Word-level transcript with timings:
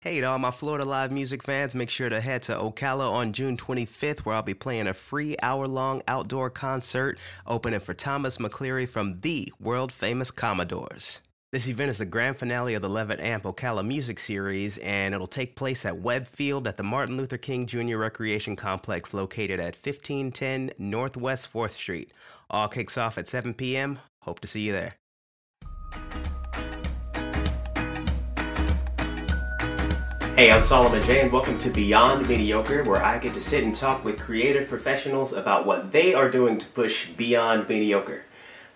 Hey 0.00 0.20
to 0.20 0.28
all 0.28 0.38
my 0.38 0.52
Florida 0.52 0.84
Live 0.84 1.10
music 1.10 1.42
fans, 1.42 1.74
make 1.74 1.90
sure 1.90 2.08
to 2.08 2.20
head 2.20 2.42
to 2.42 2.54
Ocala 2.54 3.10
on 3.10 3.32
June 3.32 3.56
25th 3.56 4.20
where 4.20 4.36
I'll 4.36 4.42
be 4.42 4.54
playing 4.54 4.86
a 4.86 4.94
free 4.94 5.34
hour-long 5.42 6.02
outdoor 6.06 6.50
concert 6.50 7.18
opening 7.48 7.80
for 7.80 7.94
Thomas 7.94 8.38
McClary 8.38 8.88
from 8.88 9.20
the 9.22 9.52
world 9.58 9.90
famous 9.90 10.30
Commodores. 10.30 11.20
This 11.50 11.66
event 11.68 11.90
is 11.90 11.98
the 11.98 12.06
grand 12.06 12.38
finale 12.38 12.74
of 12.74 12.82
the 12.82 12.88
Levitt 12.88 13.18
Amp 13.18 13.42
Ocala 13.42 13.84
Music 13.84 14.20
Series, 14.20 14.78
and 14.78 15.16
it'll 15.16 15.26
take 15.26 15.56
place 15.56 15.84
at 15.84 15.98
Webb 15.98 16.28
Field 16.28 16.68
at 16.68 16.76
the 16.76 16.84
Martin 16.84 17.16
Luther 17.16 17.36
King 17.36 17.66
Jr. 17.66 17.96
Recreation 17.96 18.54
Complex 18.54 19.12
located 19.12 19.58
at 19.58 19.74
1510 19.74 20.74
Northwest 20.78 21.52
4th 21.52 21.72
Street. 21.72 22.12
All 22.50 22.68
kicks 22.68 22.96
off 22.96 23.18
at 23.18 23.26
7 23.26 23.52
p.m. 23.52 23.98
Hope 24.20 24.38
to 24.38 24.46
see 24.46 24.60
you 24.60 24.70
there. 24.70 24.94
Hey, 30.38 30.52
I'm 30.52 30.62
Solomon 30.62 31.02
Jaye, 31.02 31.22
and 31.22 31.32
welcome 31.32 31.58
to 31.58 31.68
Beyond 31.68 32.28
Mediocre, 32.28 32.84
where 32.84 33.04
I 33.04 33.18
get 33.18 33.34
to 33.34 33.40
sit 33.40 33.64
and 33.64 33.74
talk 33.74 34.04
with 34.04 34.20
creative 34.20 34.68
professionals 34.68 35.32
about 35.32 35.66
what 35.66 35.90
they 35.90 36.14
are 36.14 36.30
doing 36.30 36.58
to 36.58 36.66
push 36.66 37.08
beyond 37.08 37.68
mediocre. 37.68 38.24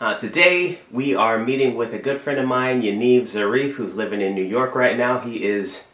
Uh, 0.01 0.19
today, 0.19 0.81
we 0.91 1.15
are 1.15 1.39
meeting 1.39 1.77
with 1.77 1.95
a 1.95 2.01
good 2.01 2.19
friend 2.19 2.41
of 2.41 2.49
mine, 2.49 2.83
Yaniv 2.83 3.21
Zarif, 3.21 3.75
who's 3.75 3.95
living 3.95 4.21
in 4.21 4.35
New 4.35 4.43
York 4.43 4.75
right 4.75 4.99
now. 4.99 5.21
He 5.21 5.45
is 5.45 5.87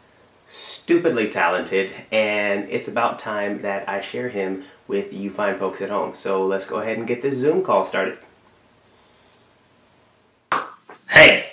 stupidly 0.47 1.29
talented, 1.29 1.91
and 2.11 2.67
it's 2.71 2.87
about 2.87 3.19
time 3.19 3.61
that 3.61 3.87
I 3.87 4.01
share 4.01 4.29
him 4.29 4.63
with 4.87 5.13
you 5.13 5.29
fine 5.29 5.59
folks 5.59 5.83
at 5.83 5.91
home. 5.91 6.15
So 6.15 6.47
let's 6.47 6.65
go 6.65 6.77
ahead 6.77 6.97
and 6.97 7.05
get 7.05 7.21
this 7.21 7.35
Zoom 7.35 7.61
call 7.63 7.83
started. 7.83 8.17
Hey. 11.11 11.45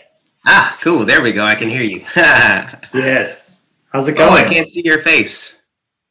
Ah, 0.46 0.74
cool. 0.80 1.04
There 1.04 1.20
we 1.20 1.32
go. 1.32 1.44
I 1.44 1.54
can 1.54 1.68
hear 1.68 1.82
you. 1.82 2.00
yes. 2.94 3.55
How's 3.96 4.08
it 4.08 4.18
going? 4.18 4.30
Oh, 4.30 4.36
I 4.36 4.44
can't 4.44 4.68
see 4.68 4.82
your 4.84 4.98
face. 4.98 5.62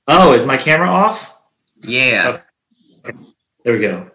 Oh, 0.08 0.34
is 0.34 0.48
my 0.48 0.58
camera 0.58 0.90
off? 0.90 1.38
Yeah. 1.84 2.42
Okay. 3.05 3.16
There 3.64 3.74
we 3.74 3.80
go. 3.80 4.10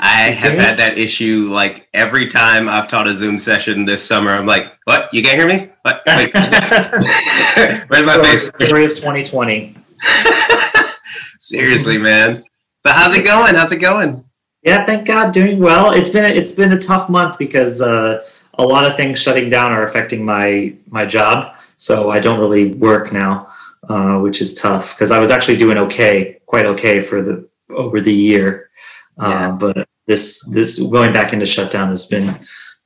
I 0.00 0.32
have 0.32 0.54
had 0.54 0.76
that 0.76 0.98
issue 0.98 1.46
like 1.52 1.88
every 1.94 2.26
time 2.26 2.68
I've 2.68 2.88
taught 2.88 3.06
a 3.06 3.14
Zoom 3.14 3.38
session 3.38 3.84
this 3.84 4.04
summer. 4.04 4.32
I'm 4.32 4.44
like, 4.44 4.72
what? 4.86 5.08
You 5.14 5.22
can't 5.22 5.36
hear 5.36 5.46
me? 5.46 5.70
What? 5.82 6.02
Where's 7.86 8.04
my 8.04 8.20
face? 8.24 8.48
Story 8.48 8.86
of 8.86 8.96
2020. 8.96 9.76
Seriously, 11.38 11.96
man. 11.96 12.42
So 12.84 12.90
how's 12.90 13.14
it 13.14 13.24
going? 13.24 13.54
How's 13.54 13.70
it 13.70 13.78
going? 13.78 14.24
Yeah, 14.64 14.84
thank 14.84 15.06
God, 15.06 15.32
doing 15.32 15.60
well. 15.60 15.92
It's 15.92 16.10
been 16.10 16.24
a, 16.24 16.34
it's 16.34 16.56
been 16.56 16.72
a 16.72 16.80
tough 16.80 17.08
month 17.08 17.38
because 17.38 17.80
uh, 17.80 18.28
a 18.54 18.66
lot 18.66 18.84
of 18.84 18.96
things 18.96 19.22
shutting 19.22 19.48
down 19.48 19.70
are 19.70 19.84
affecting 19.84 20.24
my 20.24 20.74
my 20.90 21.06
job. 21.06 21.54
So 21.78 22.10
I 22.10 22.18
don't 22.18 22.40
really 22.40 22.74
work 22.74 23.12
now, 23.12 23.48
uh, 23.88 24.18
which 24.18 24.42
is 24.42 24.52
tough 24.52 24.94
because 24.94 25.12
I 25.12 25.20
was 25.20 25.30
actually 25.30 25.56
doing 25.56 25.78
okay, 25.78 26.40
quite 26.46 26.66
okay 26.66 26.98
for 27.00 27.22
the 27.22 27.48
over 27.70 28.00
the 28.00 28.12
year. 28.12 28.68
Uh, 29.16 29.28
yeah. 29.28 29.50
but 29.52 29.88
this 30.06 30.44
this 30.48 30.78
going 30.90 31.12
back 31.12 31.32
into 31.32 31.46
shutdown 31.46 31.88
has 31.88 32.06
been 32.06 32.38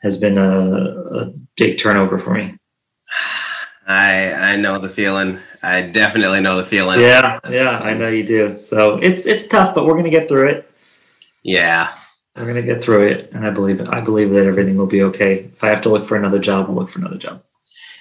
has 0.03 0.19
been 0.19 0.37
a, 0.37 0.51
a 0.51 1.33
big 1.57 1.79
turnover 1.79 2.19
for 2.19 2.35
me. 2.35 2.57
I 3.87 4.33
I 4.53 4.57
know 4.57 4.79
the 4.79 4.91
feeling. 4.91 5.39
I 5.63 5.81
definitely 5.83 6.41
know 6.41 6.57
the 6.59 6.65
feeling. 6.65 7.01
Yeah, 7.01 7.39
yeah, 7.49 7.79
I 7.79 7.95
know 7.95 8.09
you 8.09 8.25
do. 8.25 8.55
So 8.55 8.99
it's 8.99 9.25
it's 9.25 9.47
tough, 9.47 9.75
but 9.75 9.87
we're 9.87 9.97
gonna 9.97 10.11
get 10.11 10.29
through 10.29 10.49
it. 10.49 10.71
Yeah, 11.43 11.95
we're 12.37 12.47
gonna 12.47 12.63
get 12.63 12.85
through 12.85 13.07
it, 13.07 13.33
and 13.33 13.47
I 13.47 13.51
believe 13.51 13.81
it. 13.81 13.89
I 13.89 14.03
believe 14.03 14.31
that 14.31 14.45
everything 14.45 14.77
will 14.77 14.87
be 14.87 15.03
okay. 15.05 15.51
If 15.55 15.65
I 15.65 15.69
have 15.69 15.81
to 15.83 15.89
look 15.89 16.05
for 16.05 16.19
another 16.19 16.39
job, 16.39 16.67
I'll 16.69 16.75
look 16.75 16.91
for 16.91 16.99
another 16.99 17.19
job. 17.19 17.43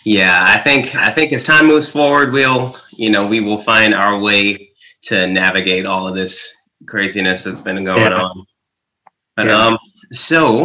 Yeah, 0.03 0.45
I 0.47 0.57
think 0.57 0.95
I 0.95 1.11
think 1.11 1.31
as 1.33 1.43
time 1.43 1.67
moves 1.67 1.87
forward, 1.87 2.31
we'll 2.31 2.75
you 2.91 3.09
know 3.09 3.27
we 3.27 3.39
will 3.39 3.59
find 3.59 3.93
our 3.93 4.19
way 4.19 4.71
to 5.03 5.27
navigate 5.27 5.85
all 5.85 6.07
of 6.07 6.15
this 6.15 6.53
craziness 6.87 7.43
that's 7.43 7.61
been 7.61 7.83
going 7.83 7.99
yeah. 7.99 8.21
on. 8.21 8.45
But 9.35 9.47
yeah. 9.47 9.65
um, 9.67 9.77
so 10.11 10.63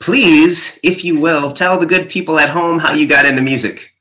please, 0.00 0.78
if 0.82 1.04
you 1.04 1.22
will, 1.22 1.52
tell 1.52 1.78
the 1.78 1.86
good 1.86 2.08
people 2.08 2.38
at 2.38 2.48
home 2.48 2.78
how 2.78 2.92
you 2.92 3.06
got 3.06 3.24
into 3.26 3.42
music. 3.42 3.94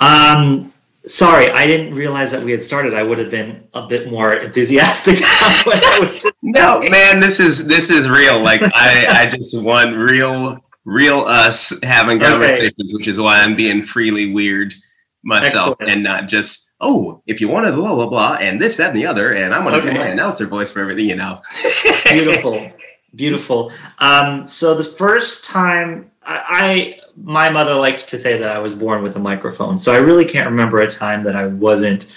Um, 0.00 0.72
sorry, 1.04 1.50
I 1.50 1.66
didn't 1.66 1.94
realize 1.94 2.30
that 2.32 2.42
we 2.42 2.50
had 2.50 2.62
started. 2.62 2.94
I 2.94 3.02
would 3.02 3.18
have 3.18 3.30
been 3.30 3.66
a 3.74 3.86
bit 3.86 4.10
more 4.10 4.34
enthusiastic. 4.34 5.18
no, 6.42 6.80
man, 6.88 7.20
this 7.20 7.40
is 7.40 7.66
this 7.66 7.90
is 7.90 8.08
real. 8.08 8.40
Like 8.40 8.62
I, 8.62 9.22
I 9.22 9.26
just 9.26 9.60
want 9.60 9.96
real 9.96 10.63
real 10.84 11.20
us 11.20 11.72
having 11.82 12.18
conversations, 12.18 12.72
okay. 12.78 12.96
which 12.96 13.08
is 13.08 13.18
why 13.18 13.40
I'm 13.40 13.56
being 13.56 13.82
freely 13.82 14.32
weird 14.32 14.74
myself 15.24 15.76
Excellent. 15.80 15.92
and 15.92 16.02
not 16.02 16.28
just 16.28 16.64
oh, 16.80 17.22
if 17.26 17.40
you 17.40 17.48
wanted 17.48 17.74
blah 17.74 17.94
blah 17.94 18.08
blah 18.08 18.36
and 18.40 18.60
this 18.60 18.76
that 18.76 18.88
and 18.88 18.96
the 18.96 19.06
other, 19.06 19.34
and 19.34 19.54
I'm 19.54 19.64
gonna 19.64 19.78
okay. 19.78 19.92
do 19.92 19.98
my 19.98 20.08
announcer 20.08 20.46
voice 20.46 20.70
for 20.70 20.80
everything, 20.80 21.06
you 21.06 21.16
know. 21.16 21.40
beautiful, 22.04 22.70
beautiful. 23.14 23.72
Um, 23.98 24.46
so 24.46 24.74
the 24.74 24.84
first 24.84 25.44
time 25.44 26.10
I, 26.22 26.42
I 26.48 27.00
my 27.16 27.48
mother 27.48 27.74
liked 27.74 28.08
to 28.08 28.18
say 28.18 28.38
that 28.38 28.50
I 28.50 28.58
was 28.58 28.74
born 28.74 29.02
with 29.02 29.16
a 29.16 29.20
microphone, 29.20 29.78
so 29.78 29.92
I 29.92 29.98
really 29.98 30.24
can't 30.24 30.50
remember 30.50 30.80
a 30.80 30.90
time 30.90 31.24
that 31.24 31.36
I 31.36 31.46
wasn't 31.46 32.12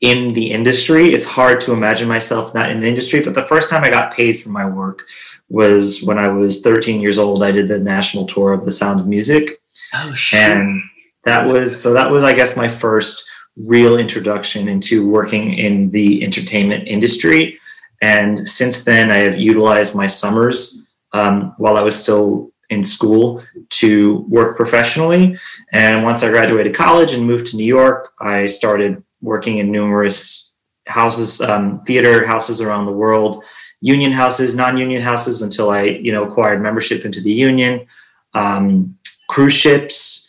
in 0.00 0.34
the 0.34 0.52
industry. 0.52 1.12
It's 1.14 1.24
hard 1.24 1.60
to 1.62 1.72
imagine 1.72 2.06
myself 2.06 2.54
not 2.54 2.70
in 2.70 2.80
the 2.80 2.88
industry, 2.88 3.22
but 3.22 3.34
the 3.34 3.42
first 3.42 3.70
time 3.70 3.82
I 3.82 3.90
got 3.90 4.12
paid 4.12 4.38
for 4.38 4.50
my 4.50 4.66
work 4.66 5.04
was 5.48 6.02
when 6.02 6.18
I 6.18 6.28
was 6.28 6.62
13 6.62 7.00
years 7.00 7.18
old. 7.18 7.42
I 7.42 7.52
did 7.52 7.68
the 7.68 7.78
national 7.78 8.26
tour 8.26 8.52
of 8.52 8.64
The 8.64 8.72
Sound 8.72 9.00
of 9.00 9.06
Music. 9.06 9.60
Oh, 9.94 10.12
shit. 10.12 10.40
And 10.40 10.82
that 11.24 11.46
was, 11.46 11.80
so 11.80 11.92
that 11.92 12.10
was, 12.10 12.24
I 12.24 12.34
guess, 12.34 12.56
my 12.56 12.68
first 12.68 13.24
real 13.56 13.96
introduction 13.96 14.68
into 14.68 15.08
working 15.08 15.54
in 15.54 15.90
the 15.90 16.22
entertainment 16.24 16.86
industry. 16.88 17.58
And 18.02 18.46
since 18.46 18.84
then, 18.84 19.10
I 19.10 19.18
have 19.18 19.38
utilized 19.38 19.94
my 19.94 20.06
summers 20.06 20.82
um, 21.12 21.54
while 21.56 21.76
I 21.76 21.82
was 21.82 22.00
still 22.00 22.52
in 22.68 22.82
school 22.82 23.42
to 23.70 24.26
work 24.28 24.56
professionally. 24.56 25.38
And 25.72 26.02
once 26.02 26.22
I 26.22 26.30
graduated 26.30 26.74
college 26.74 27.14
and 27.14 27.26
moved 27.26 27.46
to 27.48 27.56
New 27.56 27.64
York, 27.64 28.12
I 28.20 28.46
started 28.46 29.02
working 29.22 29.58
in 29.58 29.70
numerous 29.70 30.54
houses, 30.86 31.40
um, 31.40 31.82
theater 31.84 32.26
houses 32.26 32.60
around 32.60 32.86
the 32.86 32.92
world, 32.92 33.42
union 33.86 34.10
houses, 34.10 34.56
non-union 34.56 35.00
houses, 35.00 35.42
until 35.42 35.70
I, 35.70 35.82
you 35.82 36.10
know, 36.12 36.24
acquired 36.24 36.60
membership 36.60 37.04
into 37.04 37.20
the 37.20 37.32
union, 37.32 37.86
um, 38.34 38.98
cruise 39.28 39.54
ships, 39.54 40.28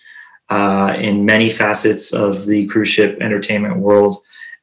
uh, 0.50 0.96
in 1.00 1.26
many 1.26 1.50
facets 1.50 2.14
of 2.14 2.46
the 2.46 2.68
cruise 2.68 2.88
ship 2.88 3.18
entertainment 3.20 3.78
world, 3.78 4.18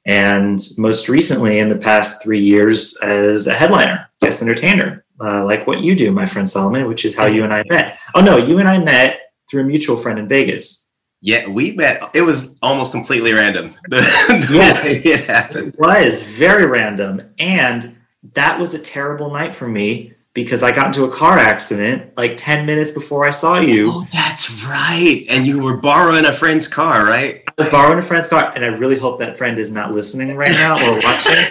and 0.07 0.61
most 0.79 1.09
recently, 1.09 1.59
in 1.59 1.69
the 1.69 1.77
past 1.77 2.23
three 2.23 2.41
years, 2.41 2.97
as 3.03 3.47
a 3.47 3.55
headliner, 3.55 4.09
guest 4.21 4.43
entertainer, 4.43 5.05
uh, 5.21 5.45
like 5.45 5.67
what 5.67 5.81
you 5.81 5.95
do, 5.97 6.13
my 6.13 6.27
friend 6.27 6.49
Solomon, 6.49 6.87
which 6.87 7.05
is 7.05 7.17
how 7.17 7.27
you 7.27 7.43
and 7.43 7.53
I 7.53 7.65
met. 7.69 7.99
Oh 8.15 8.21
no, 8.21 8.37
you 8.37 8.59
and 8.59 8.69
I 8.69 8.79
met 8.79 9.33
through 9.51 9.63
a 9.63 9.65
mutual 9.65 9.97
friend 9.97 10.19
in 10.19 10.29
Vegas. 10.29 10.87
Yeah, 11.21 11.49
we 11.49 11.73
met. 11.73 12.03
It 12.15 12.23
was 12.23 12.55
almost 12.61 12.93
completely 12.93 13.33
random. 13.33 13.75
yes, 13.91 14.85
it 14.85 15.25
happened. 15.25 15.69
It 15.69 15.81
was 15.81 16.21
very 16.21 16.67
random, 16.67 17.23
and 17.39 17.94
that 18.35 18.59
was 18.61 18.75
a 18.75 18.79
terrible 18.79 19.31
night 19.31 19.55
for 19.55 19.69
me 19.69 20.15
because 20.35 20.63
I 20.65 20.73
got 20.73 20.89
into 20.89 21.05
a 21.05 21.11
car 21.11 21.39
accident 21.39 22.17
like 22.17 22.37
ten 22.37 22.67
minutes 22.67 22.91
before 22.91 23.25
I 23.25 23.31
saw 23.31 23.61
you. 23.61 23.87
Oh, 23.89 24.07
that's 24.13 24.51
right. 24.65 25.25
And 25.31 25.47
you 25.47 25.63
were 25.63 25.77
borrowing 25.77 26.25
a 26.25 26.33
friend's 26.33 26.69
car, 26.69 27.05
right? 27.05 27.43
I 27.47 27.53
was 27.57 27.69
borrowing 27.69 27.99
a 27.99 28.03
friend's 28.03 28.29
car, 28.29 28.53
and 28.55 28.65
I 28.65 28.69
really 28.69 28.99
hope 28.99 29.21
that 29.21 29.39
friend 29.39 29.59
is 29.59 29.71
not 29.71 29.93
listening 29.93 30.37
right 30.37 30.51
now 30.51 30.75
or 30.75 30.95
watching. 30.97 31.45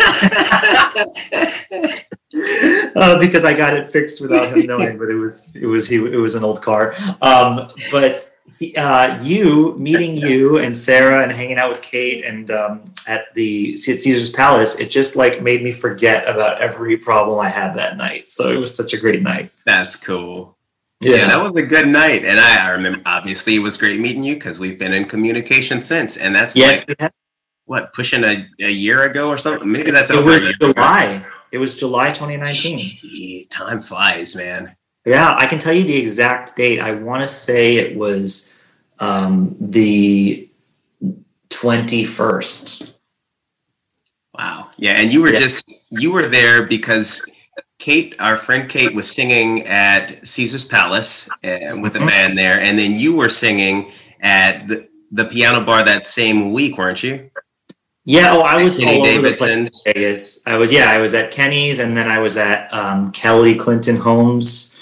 uh, 2.95 3.19
because 3.19 3.45
I 3.45 3.55
got 3.55 3.73
it 3.75 3.91
fixed 3.91 4.21
without 4.21 4.55
him 4.55 4.65
knowing, 4.65 4.97
but 4.97 5.09
it 5.09 5.15
was 5.15 5.55
it 5.55 5.65
was 5.65 5.87
he 5.87 5.95
it 5.95 6.17
was 6.17 6.35
an 6.35 6.43
old 6.43 6.61
car. 6.61 6.95
Um, 7.21 7.71
but 7.91 8.29
uh, 8.77 9.19
you 9.21 9.75
meeting 9.77 10.15
you 10.15 10.57
and 10.57 10.75
Sarah 10.75 11.23
and 11.23 11.31
hanging 11.31 11.57
out 11.57 11.69
with 11.69 11.81
Kate 11.81 12.25
and 12.25 12.49
um, 12.51 12.92
at 13.07 13.33
the 13.33 13.77
Caesar's 13.77 14.31
Palace, 14.31 14.79
it 14.79 14.89
just 14.89 15.15
like 15.15 15.41
made 15.41 15.63
me 15.63 15.71
forget 15.71 16.27
about 16.27 16.61
every 16.61 16.97
problem 16.97 17.39
I 17.39 17.49
had 17.49 17.73
that 17.75 17.97
night. 17.97 18.29
So 18.29 18.51
it 18.51 18.57
was 18.57 18.75
such 18.75 18.93
a 18.93 18.97
great 18.97 19.21
night. 19.21 19.51
That's 19.65 19.95
cool. 19.95 20.57
Yeah, 21.01 21.17
yeah 21.17 21.27
that 21.27 21.43
was 21.43 21.55
a 21.57 21.65
good 21.65 21.87
night, 21.87 22.23
and 22.23 22.39
I, 22.39 22.67
I 22.67 22.71
remember 22.71 23.01
obviously 23.05 23.55
it 23.55 23.59
was 23.59 23.77
great 23.77 23.99
meeting 23.99 24.23
you 24.23 24.35
because 24.35 24.57
we've 24.57 24.79
been 24.79 24.93
in 24.93 25.05
communication 25.05 25.81
since, 25.81 26.15
and 26.17 26.33
that's 26.33 26.55
yes, 26.55 26.83
like, 26.87 27.11
what 27.65 27.93
pushing 27.93 28.23
a, 28.23 28.47
a 28.59 28.71
year 28.71 29.03
ago 29.03 29.29
or 29.29 29.37
something. 29.37 29.69
Maybe 29.69 29.91
that's 29.91 30.11
it 30.11 30.17
over. 30.17 30.29
Was 30.29 30.53
July. 30.59 31.25
It 31.51 31.57
was 31.57 31.77
July 31.77 32.07
2019. 32.07 32.79
Gee, 32.79 33.47
time 33.49 33.81
flies, 33.81 34.35
man. 34.35 34.75
Yeah, 35.05 35.35
I 35.37 35.45
can 35.45 35.59
tell 35.59 35.73
you 35.73 35.83
the 35.83 35.97
exact 35.97 36.55
date. 36.55 36.79
I 36.79 36.93
want 36.93 37.21
to 37.21 37.27
say 37.27 37.75
it 37.75 37.97
was 37.97 38.55
um, 38.99 39.55
the 39.59 40.49
21st. 41.49 42.92
Yeah, 44.77 44.93
and 44.93 45.13
you 45.13 45.21
were 45.21 45.31
yeah. 45.31 45.39
just 45.39 45.71
you 45.89 46.11
were 46.11 46.27
there 46.27 46.63
because 46.63 47.23
Kate, 47.79 48.15
our 48.19 48.37
friend 48.37 48.69
Kate, 48.69 48.93
was 48.93 49.09
singing 49.09 49.65
at 49.67 50.25
Caesar's 50.27 50.65
Palace 50.65 51.29
uh, 51.43 51.77
with 51.81 51.95
a 51.95 51.99
mm-hmm. 51.99 52.07
band 52.07 52.37
there, 52.37 52.59
and 52.59 52.77
then 52.77 52.93
you 52.93 53.15
were 53.15 53.29
singing 53.29 53.91
at 54.21 54.67
the 54.67 54.87
the 55.11 55.25
piano 55.25 55.63
bar 55.63 55.83
that 55.83 56.05
same 56.05 56.51
week, 56.53 56.77
weren't 56.77 57.03
you? 57.03 57.29
Yeah, 58.05 58.33
oh, 58.33 58.41
I 58.41 58.61
was 58.61 58.79
Kenny 58.79 58.99
all 58.99 59.05
over 59.05 59.29
the 59.29 59.35
place. 59.35 59.83
Vegas. 59.85 60.41
I 60.45 60.57
was, 60.57 60.71
yeah, 60.71 60.89
I 60.89 60.97
was 60.97 61.13
at 61.13 61.31
Kenny's, 61.31 61.79
and 61.79 61.95
then 61.95 62.09
I 62.09 62.19
was 62.19 62.35
at 62.35 62.73
um, 62.73 63.13
Kelly 63.13 63.55
Clinton 63.55 63.95
Holmes 63.95 64.75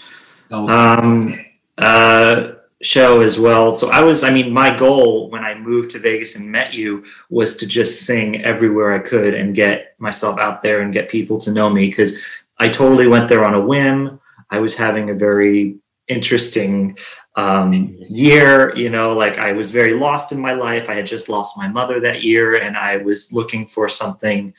oh. 0.52 0.68
um, 0.70 1.34
uh, 1.78 2.51
show 2.82 3.22
as 3.22 3.40
well. 3.40 3.74
So 3.74 3.90
I 3.92 4.02
was, 4.02 4.24
I 4.24 4.34
mean, 4.34 4.52
my 4.52 4.76
goal 4.76 5.30
when 5.30 5.44
I 5.44 5.56
moved 5.56 5.92
to 5.92 6.00
Vegas 6.00 6.36
and 6.36 6.52
met 6.52 6.74
you 6.74 7.04
was 7.30 7.56
to 7.58 7.68
just 7.68 8.02
sing 8.02 8.44
everywhere 8.44 8.92
I 8.92 9.00
could 9.00 9.34
and 9.34 9.56
get 9.56 9.96
myself 10.00 10.40
out 10.40 10.62
there 10.62 10.82
and 10.82 10.94
get 10.94 11.10
people 11.10 11.38
to 11.40 11.54
know 11.54 11.70
me 11.70 11.88
because 11.88 12.20
I 12.58 12.70
totally 12.70 13.08
went 13.08 13.30
there 13.30 13.46
on 13.46 13.54
a 13.54 13.62
whim. 13.62 14.20
I 14.50 14.60
was 14.60 14.78
having 14.78 15.10
a 15.10 15.16
very 15.16 15.78
interesting 16.08 16.98
um, 17.36 17.96
year. 18.10 18.76
You 18.76 18.90
know, 18.90 19.16
like 19.16 19.38
I 19.38 19.52
was 19.52 19.72
very 19.72 19.94
lost 19.94 20.32
in 20.32 20.40
my 20.40 20.54
life. 20.54 20.90
I 20.90 20.94
had 20.94 21.08
just 21.08 21.30
lost 21.30 21.58
my 21.58 21.68
mother 21.68 22.00
that 22.02 22.24
year, 22.24 22.56
and 22.56 22.78
I 22.78 22.98
was 22.98 23.32
looking 23.32 23.66
for 23.66 23.88
something 23.90 24.54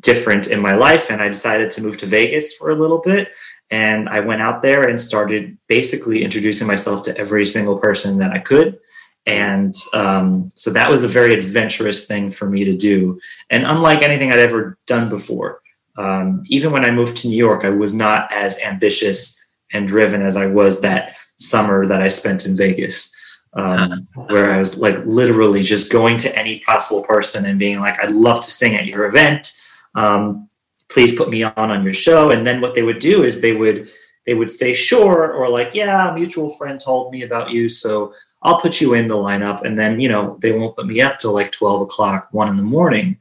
different 0.00 0.48
in 0.48 0.60
my 0.60 0.74
life. 0.74 1.10
And 1.10 1.22
I 1.22 1.28
decided 1.28 1.70
to 1.72 1.82
move 1.82 1.98
to 1.98 2.06
Vegas 2.06 2.54
for 2.54 2.70
a 2.70 2.76
little 2.76 2.98
bit. 2.98 3.30
And 3.70 4.08
I 4.08 4.20
went 4.20 4.42
out 4.42 4.62
there 4.62 4.88
and 4.88 5.00
started 5.00 5.58
basically 5.68 6.24
introducing 6.24 6.66
myself 6.66 7.02
to 7.04 7.16
every 7.16 7.44
single 7.44 7.78
person 7.78 8.18
that 8.18 8.32
I 8.32 8.38
could. 8.38 8.78
And 9.26 9.74
um, 9.92 10.50
so 10.54 10.70
that 10.70 10.90
was 10.90 11.04
a 11.04 11.08
very 11.08 11.34
adventurous 11.34 12.06
thing 12.06 12.30
for 12.30 12.48
me 12.48 12.64
to 12.64 12.74
do. 12.74 13.20
And 13.50 13.66
unlike 13.66 14.02
anything 14.02 14.32
I'd 14.32 14.38
ever 14.38 14.78
done 14.86 15.10
before, 15.10 15.60
um, 15.98 16.42
even 16.46 16.72
when 16.72 16.84
I 16.84 16.90
moved 16.90 17.18
to 17.18 17.28
New 17.28 17.36
York, 17.36 17.64
I 17.64 17.70
was 17.70 17.94
not 17.94 18.32
as 18.32 18.58
ambitious 18.60 19.44
and 19.72 19.86
driven 19.86 20.22
as 20.22 20.36
I 20.36 20.46
was 20.46 20.80
that 20.80 21.14
summer 21.36 21.86
that 21.86 22.00
I 22.00 22.08
spent 22.08 22.46
in 22.46 22.56
Vegas, 22.56 23.14
um, 23.52 24.06
where 24.28 24.50
I 24.50 24.58
was 24.58 24.78
like 24.78 24.96
literally 25.04 25.62
just 25.62 25.92
going 25.92 26.16
to 26.18 26.38
any 26.38 26.60
possible 26.60 27.02
person 27.02 27.44
and 27.44 27.58
being 27.58 27.80
like, 27.80 28.02
I'd 28.02 28.12
love 28.12 28.42
to 28.44 28.50
sing 28.50 28.76
at 28.76 28.86
your 28.86 29.06
event. 29.06 29.60
Um, 29.94 30.47
please 30.90 31.16
put 31.16 31.28
me 31.28 31.42
on 31.42 31.52
on 31.56 31.84
your 31.84 31.94
show. 31.94 32.30
And 32.30 32.46
then 32.46 32.60
what 32.60 32.74
they 32.74 32.82
would 32.82 32.98
do 32.98 33.22
is 33.22 33.40
they 33.40 33.54
would 33.54 33.90
they 34.26 34.34
would 34.34 34.50
say 34.50 34.74
sure 34.74 35.32
or 35.32 35.48
like 35.48 35.74
yeah, 35.74 36.10
a 36.10 36.14
mutual 36.14 36.50
friend 36.50 36.80
told 36.80 37.12
me 37.12 37.22
about 37.22 37.50
you, 37.50 37.68
so 37.68 38.12
I'll 38.42 38.60
put 38.60 38.80
you 38.80 38.94
in 38.94 39.08
the 39.08 39.16
lineup. 39.16 39.64
And 39.64 39.78
then 39.78 40.00
you 40.00 40.08
know 40.08 40.38
they 40.40 40.52
won't 40.52 40.76
put 40.76 40.86
me 40.86 41.00
up 41.00 41.18
till 41.18 41.32
like 41.32 41.52
twelve 41.52 41.80
o'clock, 41.82 42.28
one 42.32 42.48
in 42.48 42.56
the 42.56 42.62
morning, 42.62 43.16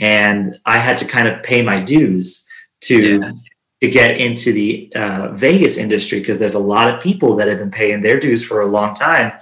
and 0.00 0.56
I 0.66 0.78
had 0.78 0.98
to 0.98 1.06
kind 1.06 1.28
of 1.28 1.42
pay 1.42 1.62
my 1.62 1.80
dues 1.80 2.46
to 2.82 3.20
yeah 3.20 3.32
to 3.80 3.90
get 3.90 4.18
into 4.18 4.52
the 4.52 4.92
uh, 4.96 5.28
Vegas 5.32 5.78
industry 5.78 6.18
because 6.18 6.38
there's 6.38 6.54
a 6.54 6.58
lot 6.58 6.92
of 6.92 7.00
people 7.00 7.36
that 7.36 7.48
have 7.48 7.58
been 7.58 7.70
paying 7.70 8.02
their 8.02 8.18
dues 8.18 8.44
for 8.44 8.60
a 8.60 8.66
long 8.66 8.94
time. 8.94 9.32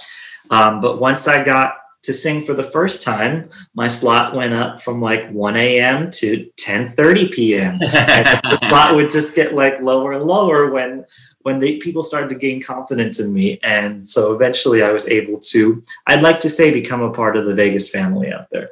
Um, 0.50 0.81
but 0.81 1.00
once 1.00 1.26
I 1.26 1.43
got 1.43 1.78
to 2.06 2.14
sing 2.14 2.44
for 2.44 2.55
the 2.55 2.62
first 2.62 3.03
time, 3.03 3.50
my 3.75 3.88
slot 3.88 4.32
went 4.32 4.55
up 4.55 4.81
from 4.81 5.00
like 5.00 5.29
1 5.31 5.56
a.m. 5.56 6.08
to 6.12 6.49
10:30 6.56 7.32
p.m. 7.32 7.79
the 7.81 8.58
slot 8.69 8.94
would 8.94 9.11
just 9.11 9.35
get 9.35 9.56
like 9.56 9.81
lower 9.81 10.12
and 10.12 10.25
lower 10.25 10.70
when 10.70 11.05
when 11.43 11.58
the 11.58 11.79
people 11.81 12.05
started 12.05 12.29
to 12.29 12.37
gain 12.37 12.62
confidence 12.62 13.19
in 13.19 13.32
me. 13.32 13.58
And 13.64 14.08
so 14.08 14.32
eventually 14.32 14.82
I 14.82 14.93
was 14.93 15.08
able 15.08 15.38
to, 15.38 15.82
I'd 16.06 16.23
like 16.23 16.41
to 16.41 16.49
say, 16.49 16.73
become 16.73 17.03
a 17.03 17.12
part 17.12 17.37
of 17.37 17.44
the 17.44 17.55
Vegas 17.55 17.88
family 17.88 18.32
out 18.32 18.49
there. 18.50 18.70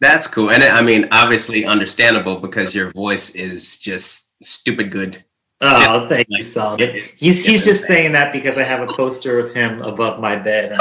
That's 0.00 0.26
cool. 0.26 0.50
And 0.50 0.62
I 0.62 0.82
mean, 0.82 1.08
obviously 1.12 1.64
understandable 1.64 2.40
because 2.40 2.74
your 2.74 2.92
voice 2.92 3.30
is 3.30 3.78
just 3.78 4.30
stupid 4.42 4.90
good. 4.90 5.24
Oh, 5.60 6.08
thank 6.08 6.26
you, 6.30 6.42
Solomon. 6.42 7.00
He's 7.16 7.44
he's 7.44 7.64
just 7.64 7.84
saying 7.84 8.12
that 8.12 8.32
because 8.32 8.58
I 8.58 8.64
have 8.64 8.82
a 8.82 8.92
poster 8.92 9.38
of 9.38 9.54
him 9.54 9.80
above 9.82 10.20
my 10.20 10.36
bed, 10.36 10.72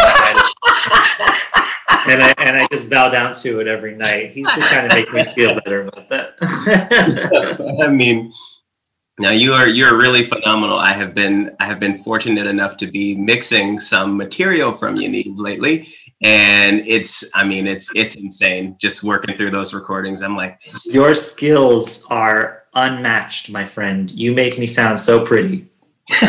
and 2.10 2.22
I, 2.22 2.34
and 2.38 2.58
I 2.58 2.68
just 2.72 2.90
bow 2.90 3.10
down 3.10 3.34
to 3.36 3.60
it 3.60 3.68
every 3.68 3.96
night. 3.96 4.32
He's 4.32 4.48
just 4.56 4.72
trying 4.72 4.90
to 4.90 4.96
make 4.96 5.12
me 5.14 5.24
feel 5.24 5.56
better 5.56 5.88
about 5.88 6.10
that. 6.10 7.80
I 7.84 7.88
mean, 7.88 8.34
now 9.20 9.32
you 9.32 9.54
are 9.54 9.68
you're 9.68 9.98
really 9.98 10.24
phenomenal. 10.24 10.78
I 10.78 10.92
have 10.92 11.14
been 11.14 11.56
I 11.60 11.66
have 11.66 11.80
been 11.80 11.98
fortunate 11.98 12.48
enough 12.48 12.78
to 12.78 12.88
be 12.88 13.16
mixing 13.16 13.80
some 13.80 14.18
material 14.18 14.72
from 14.72 14.96
you, 14.96 15.08
Yaniv 15.08 15.38
lately, 15.38 15.88
and 16.24 16.82
it's 16.88 17.24
I 17.36 17.46
mean 17.46 17.68
it's 17.68 17.92
it's 17.96 18.16
insane 18.16 18.76
just 18.80 19.04
working 19.04 19.38
through 19.38 19.52
those 19.52 19.74
recordings. 19.74 20.24
I'm 20.24 20.36
like, 20.36 20.60
your 20.86 21.14
skills 21.14 22.06
are 22.10 22.64
unmatched, 22.74 23.52
my 23.52 23.66
friend. 23.66 24.10
You 24.10 24.34
make 24.34 24.58
me 24.58 24.66
sound 24.66 25.00
so 25.00 25.24
pretty. 25.24 25.70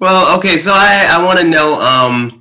well, 0.00 0.36
okay, 0.38 0.56
so 0.56 0.72
I, 0.72 1.08
I 1.10 1.22
want 1.22 1.38
to 1.40 1.44
know 1.44 1.78
um, 1.80 2.39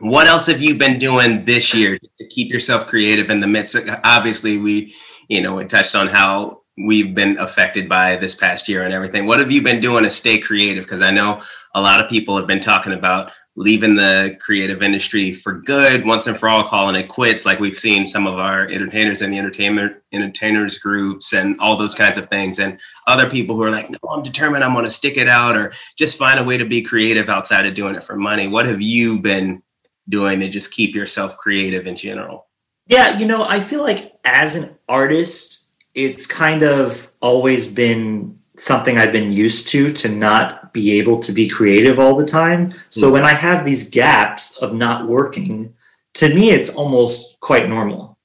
what 0.00 0.26
else 0.26 0.46
have 0.46 0.60
you 0.60 0.76
been 0.76 0.98
doing 0.98 1.44
this 1.44 1.72
year 1.72 1.98
to 1.98 2.28
keep 2.28 2.52
yourself 2.52 2.86
creative 2.86 3.30
in 3.30 3.40
the 3.40 3.46
midst 3.46 3.74
of, 3.74 3.88
obviously 4.04 4.58
we, 4.58 4.94
you 5.28 5.40
know, 5.40 5.54
we 5.54 5.64
touched 5.64 5.94
on 5.94 6.08
how 6.08 6.62
we've 6.76 7.14
been 7.14 7.38
affected 7.38 7.88
by 7.88 8.16
this 8.16 8.34
past 8.34 8.68
year 8.68 8.82
and 8.82 8.92
everything. 8.92 9.26
What 9.26 9.38
have 9.38 9.52
you 9.52 9.62
been 9.62 9.80
doing 9.80 10.04
to 10.04 10.10
stay 10.10 10.38
creative? 10.38 10.84
Because 10.84 11.02
I 11.02 11.12
know 11.12 11.40
a 11.74 11.80
lot 11.80 12.02
of 12.02 12.10
people 12.10 12.36
have 12.36 12.48
been 12.48 12.60
talking 12.60 12.92
about 12.92 13.32
leaving 13.56 13.94
the 13.94 14.36
creative 14.40 14.82
industry 14.82 15.32
for 15.32 15.60
good 15.60 16.04
once 16.04 16.26
and 16.26 16.36
for 16.36 16.48
all 16.48 16.64
calling 16.64 16.96
it 16.96 17.08
quits 17.08 17.46
like 17.46 17.60
we've 17.60 17.76
seen 17.76 18.04
some 18.04 18.26
of 18.26 18.36
our 18.36 18.66
entertainers 18.66 19.22
in 19.22 19.30
the 19.30 19.38
entertainment 19.38 19.94
entertainers 20.12 20.78
groups 20.78 21.32
and 21.32 21.58
all 21.60 21.76
those 21.76 21.94
kinds 21.94 22.18
of 22.18 22.28
things 22.28 22.58
and 22.58 22.80
other 23.06 23.30
people 23.30 23.54
who 23.54 23.62
are 23.62 23.70
like 23.70 23.88
no 23.88 23.98
i'm 24.10 24.24
determined 24.24 24.64
i'm 24.64 24.72
going 24.72 24.84
to 24.84 24.90
stick 24.90 25.16
it 25.16 25.28
out 25.28 25.56
or 25.56 25.72
just 25.96 26.18
find 26.18 26.40
a 26.40 26.44
way 26.44 26.58
to 26.58 26.64
be 26.64 26.82
creative 26.82 27.28
outside 27.28 27.64
of 27.64 27.74
doing 27.74 27.94
it 27.94 28.02
for 28.02 28.16
money 28.16 28.48
what 28.48 28.66
have 28.66 28.82
you 28.82 29.20
been 29.20 29.62
doing 30.08 30.40
to 30.40 30.48
just 30.48 30.70
keep 30.70 30.94
yourself 30.94 31.36
creative 31.36 31.86
in 31.86 31.96
general 31.96 32.46
yeah 32.86 33.18
you 33.18 33.26
know 33.26 33.44
i 33.44 33.60
feel 33.60 33.82
like 33.82 34.18
as 34.24 34.54
an 34.54 34.76
artist 34.88 35.70
it's 35.94 36.26
kind 36.26 36.62
of 36.62 37.10
always 37.20 37.72
been 37.72 38.38
something 38.56 38.98
I've 38.98 39.12
been 39.12 39.32
used 39.32 39.68
to 39.68 39.90
to 39.90 40.08
not 40.08 40.72
be 40.72 40.92
able 40.98 41.18
to 41.20 41.32
be 41.32 41.48
creative 41.48 41.98
all 41.98 42.16
the 42.16 42.24
time. 42.24 42.74
So 42.88 43.12
when 43.12 43.24
I 43.24 43.32
have 43.32 43.64
these 43.64 43.90
gaps 43.90 44.56
of 44.58 44.74
not 44.74 45.08
working, 45.08 45.74
to 46.14 46.32
me 46.32 46.50
it's 46.50 46.74
almost 46.74 47.40
quite 47.40 47.68
normal. 47.68 48.18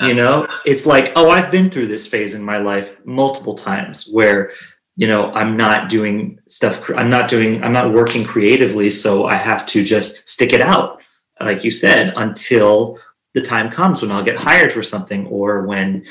You 0.00 0.14
know, 0.14 0.46
it's 0.64 0.86
like, 0.86 1.10
oh, 1.16 1.28
I've 1.28 1.50
been 1.50 1.70
through 1.70 1.88
this 1.88 2.06
phase 2.06 2.36
in 2.36 2.42
my 2.44 2.58
life 2.58 3.04
multiple 3.04 3.56
times 3.56 4.08
where, 4.12 4.52
you 4.94 5.08
know, 5.08 5.32
I'm 5.32 5.56
not 5.56 5.88
doing 5.88 6.38
stuff, 6.46 6.88
I'm 6.96 7.10
not 7.10 7.28
doing, 7.28 7.64
I'm 7.64 7.72
not 7.72 7.92
working 7.92 8.24
creatively. 8.24 8.90
So 8.90 9.24
I 9.24 9.34
have 9.34 9.66
to 9.66 9.82
just 9.82 10.28
stick 10.28 10.52
it 10.52 10.60
out, 10.60 11.02
like 11.40 11.64
you 11.64 11.70
said, 11.70 12.12
until 12.16 12.98
the 13.34 13.42
time 13.42 13.70
comes 13.70 14.02
when 14.02 14.10
I'll 14.10 14.24
get 14.24 14.40
hired 14.40 14.72
for 14.72 14.82
something 14.82 15.26
or 15.26 15.66
when 15.66 16.04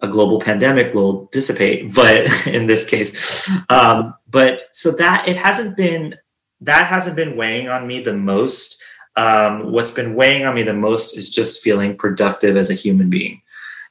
a 0.00 0.08
global 0.08 0.40
pandemic 0.40 0.94
will 0.94 1.26
dissipate. 1.32 1.94
But 1.94 2.46
in 2.46 2.66
this 2.66 2.86
case 2.86 3.48
um, 3.70 4.14
but 4.28 4.62
so 4.72 4.90
that 4.92 5.28
it 5.28 5.36
hasn't 5.36 5.76
been 5.76 6.16
that 6.60 6.86
hasn't 6.86 7.16
been 7.16 7.36
weighing 7.36 7.68
on 7.68 7.86
me 7.86 8.00
the 8.00 8.16
most. 8.16 8.82
Um, 9.16 9.70
what's 9.70 9.90
been 9.90 10.14
weighing 10.14 10.44
on 10.44 10.54
me 10.54 10.62
the 10.62 10.74
most 10.74 11.16
is 11.16 11.32
just 11.32 11.62
feeling 11.62 11.96
productive 11.96 12.56
as 12.56 12.70
a 12.70 12.74
human 12.74 13.10
being. 13.10 13.42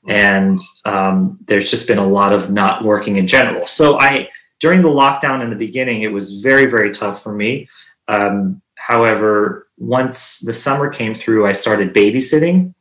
And 0.07 0.59
um, 0.83 1.39
there's 1.45 1.71
just 1.71 1.87
been 1.87 1.97
a 1.97 2.05
lot 2.05 2.33
of 2.33 2.51
not 2.51 2.83
working 2.83 3.15
in 3.15 3.27
general. 3.27 3.67
So 3.67 3.99
i 3.99 4.29
during 4.59 4.81
the 4.81 4.89
lockdown 4.89 5.43
in 5.43 5.49
the 5.49 5.57
beginning 5.57 6.01
it 6.01 6.11
was 6.11 6.41
very 6.41 6.65
very 6.65 6.91
tough 6.91 7.21
for 7.21 7.33
me. 7.33 7.69
Um, 8.07 8.61
however 8.87 9.67
once 9.77 10.39
the 10.39 10.53
summer 10.53 10.89
came 10.89 11.13
through 11.13 11.45
i 11.45 11.53
started 11.53 11.93
babysitting 11.93 12.73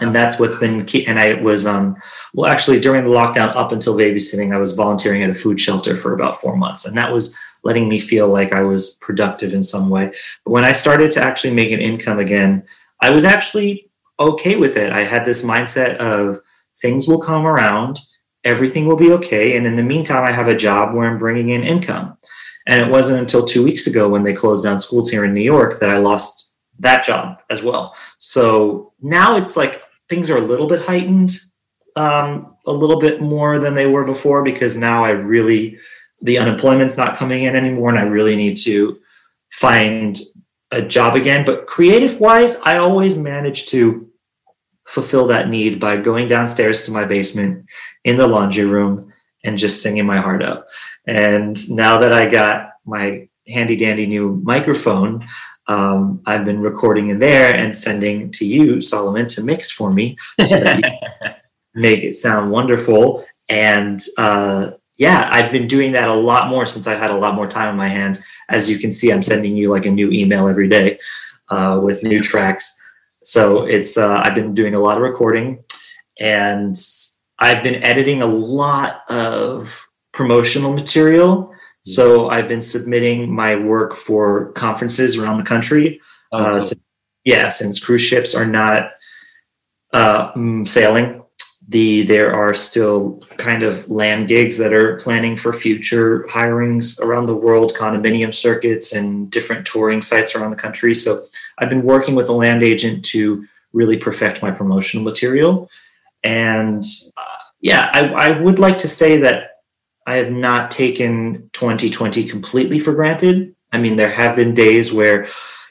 and 0.00 0.14
that's 0.14 0.40
what's 0.40 0.58
been 0.58 0.84
key. 0.84 1.06
And 1.06 1.18
I 1.18 1.34
was, 1.34 1.66
um, 1.66 1.96
well, 2.34 2.50
actually 2.50 2.80
during 2.80 3.04
the 3.04 3.10
lockdown 3.10 3.54
up 3.54 3.72
until 3.72 3.96
babysitting, 3.96 4.54
I 4.54 4.58
was 4.58 4.74
volunteering 4.74 5.22
at 5.22 5.30
a 5.30 5.34
food 5.34 5.60
shelter 5.60 5.96
for 5.96 6.14
about 6.14 6.36
four 6.36 6.56
months, 6.56 6.86
and 6.86 6.96
that 6.96 7.12
was 7.12 7.36
letting 7.62 7.88
me 7.88 7.98
feel 7.98 8.28
like 8.28 8.52
I 8.52 8.62
was 8.62 8.90
productive 9.00 9.52
in 9.52 9.62
some 9.62 9.90
way. 9.90 10.12
But 10.44 10.52
when 10.52 10.64
I 10.64 10.72
started 10.72 11.10
to 11.12 11.22
actually 11.22 11.52
make 11.52 11.72
an 11.72 11.80
income 11.80 12.18
again, 12.18 12.64
I 13.00 13.10
was 13.10 13.24
actually 13.24 13.90
okay 14.18 14.56
with 14.56 14.76
it. 14.76 14.92
I 14.92 15.04
had 15.04 15.24
this 15.24 15.44
mindset 15.44 15.96
of 15.96 16.40
things 16.80 17.06
will 17.06 17.20
come 17.20 17.46
around, 17.46 18.00
everything 18.44 18.86
will 18.86 18.96
be 18.96 19.12
okay, 19.12 19.56
and 19.56 19.66
in 19.66 19.76
the 19.76 19.82
meantime, 19.82 20.24
I 20.24 20.32
have 20.32 20.48
a 20.48 20.56
job 20.56 20.94
where 20.94 21.08
I'm 21.08 21.18
bringing 21.18 21.50
in 21.50 21.62
income. 21.62 22.16
And 22.66 22.80
it 22.80 22.90
wasn't 22.90 23.20
until 23.20 23.44
two 23.44 23.64
weeks 23.64 23.86
ago 23.86 24.08
when 24.08 24.22
they 24.22 24.34
closed 24.34 24.64
down 24.64 24.78
schools 24.78 25.10
here 25.10 25.24
in 25.24 25.34
New 25.34 25.40
York 25.40 25.80
that 25.80 25.90
I 25.90 25.98
lost 25.98 26.52
that 26.78 27.04
job 27.04 27.38
as 27.50 27.62
well. 27.62 27.94
So 28.18 28.92
now 29.00 29.36
it's 29.36 29.56
like 29.56 29.82
things 30.08 30.30
are 30.30 30.38
a 30.38 30.42
little 30.42 30.66
bit 30.66 30.80
heightened 30.80 31.32
um, 31.96 32.56
a 32.66 32.72
little 32.72 33.00
bit 33.00 33.20
more 33.20 33.58
than 33.58 33.74
they 33.74 33.86
were 33.86 34.04
before 34.04 34.42
because 34.42 34.76
now 34.76 35.04
I 35.04 35.10
really 35.10 35.78
the 36.22 36.38
unemployment's 36.38 36.98
not 36.98 37.16
coming 37.16 37.44
in 37.44 37.56
anymore 37.56 37.90
and 37.90 37.98
I 37.98 38.02
really 38.02 38.36
need 38.36 38.56
to 38.58 38.98
find 39.52 40.18
a 40.70 40.82
job 40.82 41.16
again. 41.16 41.44
But 41.44 41.66
creative 41.66 42.20
wise, 42.20 42.60
I 42.60 42.76
always 42.76 43.16
manage 43.16 43.66
to 43.66 44.08
fulfill 44.86 45.26
that 45.28 45.48
need 45.48 45.80
by 45.80 45.96
going 45.96 46.28
downstairs 46.28 46.82
to 46.82 46.92
my 46.92 47.04
basement 47.04 47.64
in 48.04 48.16
the 48.16 48.26
laundry 48.26 48.64
room 48.64 49.12
and 49.44 49.56
just 49.56 49.82
singing 49.82 50.04
my 50.04 50.18
heart 50.18 50.42
out. 50.42 50.64
And 51.10 51.70
now 51.70 51.98
that 51.98 52.12
I 52.12 52.28
got 52.28 52.72
my 52.84 53.28
handy 53.48 53.76
dandy 53.76 54.06
new 54.06 54.40
microphone, 54.44 55.26
um, 55.66 56.22
I've 56.26 56.44
been 56.44 56.60
recording 56.60 57.08
in 57.10 57.18
there 57.18 57.54
and 57.54 57.74
sending 57.74 58.30
to 58.32 58.44
you, 58.44 58.80
Solomon, 58.80 59.26
to 59.28 59.42
mix 59.42 59.70
for 59.70 59.92
me 59.92 60.16
so 60.44 60.56
make 61.74 62.04
it 62.04 62.16
sound 62.16 62.50
wonderful. 62.50 63.24
And 63.48 64.00
uh, 64.18 64.72
yeah, 64.96 65.28
I've 65.32 65.50
been 65.50 65.66
doing 65.66 65.92
that 65.92 66.08
a 66.08 66.14
lot 66.14 66.48
more 66.48 66.66
since 66.66 66.86
I've 66.86 66.98
had 66.98 67.10
a 67.10 67.16
lot 67.16 67.34
more 67.34 67.48
time 67.48 67.68
on 67.68 67.76
my 67.76 67.88
hands. 67.88 68.24
As 68.48 68.70
you 68.70 68.78
can 68.78 68.92
see, 68.92 69.12
I'm 69.12 69.22
sending 69.22 69.56
you 69.56 69.70
like 69.70 69.86
a 69.86 69.90
new 69.90 70.10
email 70.10 70.46
every 70.46 70.68
day 70.68 70.98
uh, 71.48 71.80
with 71.82 72.04
new 72.04 72.20
tracks. 72.20 72.76
So 73.22 73.64
it's 73.64 73.96
uh, 73.96 74.22
I've 74.24 74.34
been 74.34 74.54
doing 74.54 74.74
a 74.74 74.80
lot 74.80 74.96
of 74.96 75.02
recording, 75.02 75.64
and 76.18 76.76
I've 77.38 77.62
been 77.62 77.82
editing 77.82 78.22
a 78.22 78.26
lot 78.26 79.02
of 79.10 79.86
promotional 80.12 80.72
material. 80.72 81.52
So 81.82 82.28
I've 82.28 82.48
been 82.48 82.62
submitting 82.62 83.32
my 83.32 83.56
work 83.56 83.94
for 83.94 84.52
conferences 84.52 85.16
around 85.16 85.38
the 85.38 85.44
country. 85.44 86.00
Oh, 86.32 86.38
uh, 86.38 86.60
so, 86.60 86.76
yeah, 87.24 87.48
since 87.48 87.82
cruise 87.82 88.02
ships 88.02 88.34
are 88.34 88.46
not 88.46 88.92
uh, 89.92 90.32
mm, 90.32 90.68
sailing, 90.68 91.22
the 91.68 92.02
there 92.02 92.34
are 92.34 92.52
still 92.52 93.22
kind 93.36 93.62
of 93.62 93.88
land 93.88 94.28
gigs 94.28 94.58
that 94.58 94.72
are 94.72 94.96
planning 94.96 95.36
for 95.36 95.52
future 95.52 96.26
hirings 96.28 97.00
around 97.00 97.26
the 97.26 97.36
world, 97.36 97.74
condominium 97.74 98.34
circuits 98.34 98.92
and 98.92 99.30
different 99.30 99.66
touring 99.66 100.02
sites 100.02 100.34
around 100.34 100.50
the 100.50 100.56
country. 100.56 100.94
So 100.94 101.26
I've 101.58 101.70
been 101.70 101.82
working 101.82 102.14
with 102.14 102.28
a 102.28 102.32
land 102.32 102.62
agent 102.62 103.04
to 103.06 103.46
really 103.72 103.96
perfect 103.96 104.42
my 104.42 104.50
promotional 104.50 105.04
material. 105.04 105.70
And 106.24 106.82
uh, 107.16 107.36
yeah, 107.60 107.90
I, 107.92 108.08
I 108.08 108.40
would 108.40 108.58
like 108.58 108.78
to 108.78 108.88
say 108.88 109.18
that 109.18 109.49
I 110.10 110.16
have 110.16 110.32
not 110.32 110.72
taken 110.72 111.48
2020 111.52 112.24
completely 112.24 112.80
for 112.80 112.92
granted. 112.94 113.54
I 113.70 113.78
mean, 113.78 113.94
there 113.94 114.10
have 114.10 114.34
been 114.34 114.54
days 114.54 114.92
where, 114.92 115.28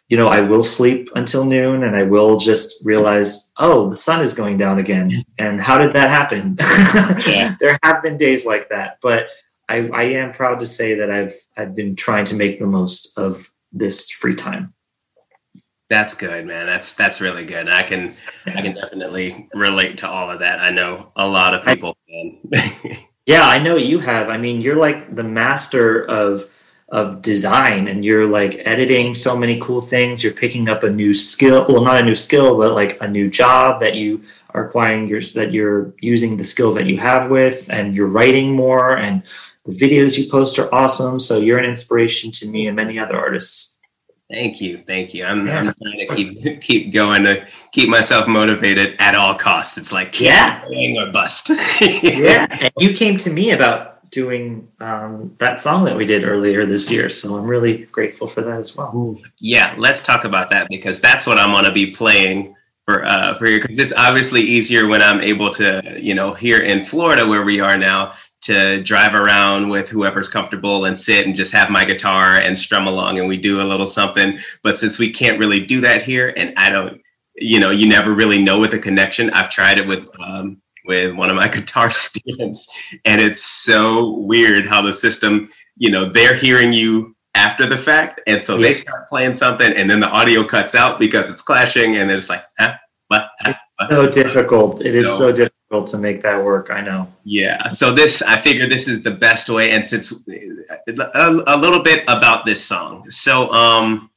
you 0.07 0.15
know, 0.15 0.29
I 0.29 0.39
will 0.39 0.63
sleep 0.63 1.09
until 1.13 1.43
noon 1.43 1.83
and 1.83 1.93
I 1.93 2.03
will 2.03 2.37
just 2.37 2.73
realize, 2.85 3.51
oh, 3.57 3.89
the 3.89 3.97
sun 3.97 4.21
is 4.21 4.35
going 4.35 4.55
down 4.55 4.79
again. 4.79 5.11
And 5.37 5.59
how 5.59 5.77
did 5.77 5.91
that 5.91 6.09
happen? 6.09 6.55
Yeah. 7.27 7.55
there 7.59 7.77
have 7.83 8.01
been 8.01 8.15
days 8.15 8.45
like 8.45 8.69
that. 8.69 8.99
But 9.01 9.27
I, 9.67 9.89
I 9.89 10.03
am 10.03 10.31
proud 10.31 10.61
to 10.61 10.65
say 10.65 10.93
that 10.93 11.11
I've 11.11 11.35
I've 11.57 11.75
been 11.75 11.97
trying 11.97 12.23
to 12.25 12.35
make 12.35 12.59
the 12.59 12.65
most 12.65 13.17
of 13.17 13.49
this 13.73 14.09
free 14.09 14.35
time. 14.35 14.73
That's 15.89 16.13
good, 16.13 16.45
man. 16.45 16.65
That's 16.65 16.93
that's 16.93 17.19
really 17.19 17.45
good. 17.45 17.67
I 17.67 17.83
can 17.83 18.13
I 18.45 18.61
can 18.61 18.73
definitely 18.73 19.49
relate 19.53 19.97
to 19.97 20.07
all 20.07 20.29
of 20.29 20.39
that. 20.39 20.61
I 20.61 20.69
know 20.69 21.11
a 21.17 21.27
lot 21.27 21.53
of 21.53 21.65
people 21.65 21.97
yeah, 23.29 23.47
I 23.47 23.59
know 23.59 23.75
you 23.75 23.99
have. 23.99 24.27
I 24.27 24.39
mean, 24.39 24.59
you're 24.59 24.75
like 24.75 25.15
the 25.15 25.23
master 25.23 26.03
of 26.05 26.45
of 26.91 27.21
design 27.21 27.87
and 27.87 28.03
you're 28.03 28.25
like 28.25 28.59
editing 28.65 29.13
so 29.13 29.37
many 29.37 29.59
cool 29.59 29.81
things. 29.81 30.23
You're 30.23 30.33
picking 30.33 30.67
up 30.67 30.81
a 30.81 30.89
new 30.89 31.13
skill, 31.13 31.67
well 31.69 31.83
not 31.83 32.01
a 32.01 32.03
new 32.03 32.15
skill, 32.15 32.57
but 32.57 32.73
like 32.73 32.99
a 33.01 33.07
new 33.07 33.29
job 33.29 33.81
that 33.81 33.93
you 33.93 34.23
are 34.55 34.65
acquiring 34.65 35.07
your 35.07 35.21
that 35.35 35.51
you're 35.51 35.93
using 36.01 36.37
the 36.37 36.43
skills 36.43 36.73
that 36.73 36.87
you 36.87 36.97
have 36.97 37.29
with 37.29 37.69
and 37.69 37.93
you're 37.93 38.07
writing 38.07 38.55
more 38.55 38.97
and 38.97 39.21
the 39.63 39.75
videos 39.75 40.17
you 40.17 40.27
post 40.27 40.57
are 40.57 40.73
awesome. 40.73 41.19
So 41.19 41.37
you're 41.37 41.59
an 41.59 41.69
inspiration 41.69 42.31
to 42.31 42.47
me 42.47 42.65
and 42.65 42.75
many 42.75 42.97
other 42.97 43.15
artists. 43.15 43.68
Thank 44.29 44.61
you, 44.61 44.77
thank 44.77 45.13
you. 45.15 45.25
I'm, 45.25 45.47
yeah. 45.47 45.59
I'm, 45.59 45.73
trying 45.81 46.07
to 46.07 46.15
keep 46.15 46.61
keep 46.61 46.93
going 46.93 47.23
to 47.23 47.47
keep 47.71 47.89
myself 47.89 48.27
motivated 48.27 48.95
at 48.99 49.15
all 49.15 49.33
costs. 49.33 49.75
It's 49.77 49.91
like 49.91 50.19
yeah, 50.19 50.63
or 50.97 51.11
bust. 51.11 51.49
yeah, 51.81 52.45
and 52.61 52.71
you 52.77 52.93
came 52.93 53.17
to 53.17 53.31
me 53.31 53.51
about 53.51 54.07
doing 54.11 54.67
um, 54.81 55.35
that 55.39 55.59
song 55.59 55.83
that 55.85 55.95
we 55.95 56.05
did 56.05 56.25
earlier 56.25 56.67
this 56.67 56.91
year, 56.91 57.09
so 57.09 57.37
I'm 57.37 57.45
really 57.45 57.85
grateful 57.85 58.27
for 58.27 58.41
that 58.41 58.59
as 58.59 58.77
well. 58.77 59.19
Yeah, 59.39 59.73
let's 59.79 60.01
talk 60.01 60.25
about 60.25 60.51
that 60.51 60.67
because 60.69 60.99
that's 60.99 61.25
what 61.25 61.39
I'm 61.39 61.51
going 61.51 61.65
to 61.65 61.71
be 61.71 61.89
playing 61.89 62.55
for 62.85 63.05
uh, 63.05 63.33
for 63.35 63.47
you 63.47 63.59
because 63.59 63.79
it's 63.79 63.93
obviously 63.93 64.41
easier 64.41 64.87
when 64.87 65.01
I'm 65.01 65.21
able 65.21 65.49
to, 65.51 65.97
you 65.99 66.13
know, 66.13 66.33
here 66.33 66.59
in 66.59 66.83
Florida 66.83 67.27
where 67.27 67.43
we 67.43 67.59
are 67.59 67.77
now 67.77 68.13
to 68.41 68.81
drive 68.83 69.13
around 69.13 69.69
with 69.69 69.89
whoever's 69.89 70.29
comfortable 70.29 70.85
and 70.85 70.97
sit 70.97 71.25
and 71.25 71.35
just 71.35 71.51
have 71.51 71.69
my 71.69 71.83
guitar 71.83 72.37
and 72.37 72.57
strum 72.57 72.87
along 72.87 73.19
and 73.19 73.27
we 73.27 73.37
do 73.37 73.61
a 73.61 73.63
little 73.63 73.87
something. 73.87 74.39
But 74.63 74.75
since 74.75 74.97
we 74.97 75.11
can't 75.11 75.39
really 75.39 75.65
do 75.65 75.81
that 75.81 76.01
here, 76.01 76.33
and 76.37 76.53
I 76.57 76.69
don't, 76.69 77.01
you 77.35 77.59
know, 77.59 77.69
you 77.69 77.87
never 77.87 78.13
really 78.13 78.41
know 78.41 78.59
with 78.59 78.73
a 78.73 78.79
connection. 78.79 79.29
I've 79.31 79.49
tried 79.49 79.77
it 79.77 79.87
with 79.87 80.07
um, 80.19 80.61
with 80.85 81.15
one 81.15 81.29
of 81.29 81.35
my 81.35 81.47
guitar 81.49 81.91
students, 81.91 82.67
and 83.05 83.21
it's 83.21 83.43
so 83.43 84.17
weird 84.17 84.65
how 84.65 84.81
the 84.81 84.93
system, 84.93 85.47
you 85.77 85.91
know, 85.91 86.05
they're 86.05 86.33
hearing 86.33 86.73
you 86.73 87.15
after 87.35 87.65
the 87.65 87.77
fact, 87.77 88.19
and 88.27 88.43
so 88.43 88.55
yeah. 88.55 88.67
they 88.67 88.73
start 88.73 89.07
playing 89.07 89.35
something, 89.35 89.71
and 89.73 89.89
then 89.89 89.99
the 89.99 90.09
audio 90.09 90.43
cuts 90.43 90.75
out 90.75 90.99
because 90.99 91.29
it's 91.29 91.41
clashing, 91.41 91.97
and 91.97 92.09
it's 92.11 92.29
like, 92.29 92.43
huh, 92.57 92.73
what? 93.07 93.29
Huh? 93.41 93.53
so 93.89 94.09
difficult. 94.09 94.81
It 94.81 94.95
is 94.95 95.07
so, 95.07 95.17
so 95.17 95.31
difficult 95.31 95.58
to 95.69 95.97
make 95.97 96.21
that 96.23 96.43
work. 96.43 96.71
I 96.71 96.81
know. 96.81 97.07
Yeah. 97.23 97.67
So 97.67 97.93
this, 97.93 98.21
I 98.23 98.37
figure 98.37 98.67
this 98.67 98.87
is 98.87 99.03
the 99.03 99.11
best 99.11 99.49
way. 99.49 99.71
And 99.71 99.85
since 99.85 100.11
a, 100.11 101.43
a 101.47 101.57
little 101.57 101.83
bit 101.83 102.03
about 102.07 102.45
this 102.45 102.63
song. 102.63 103.07
So, 103.09 103.53
um, 103.53 104.09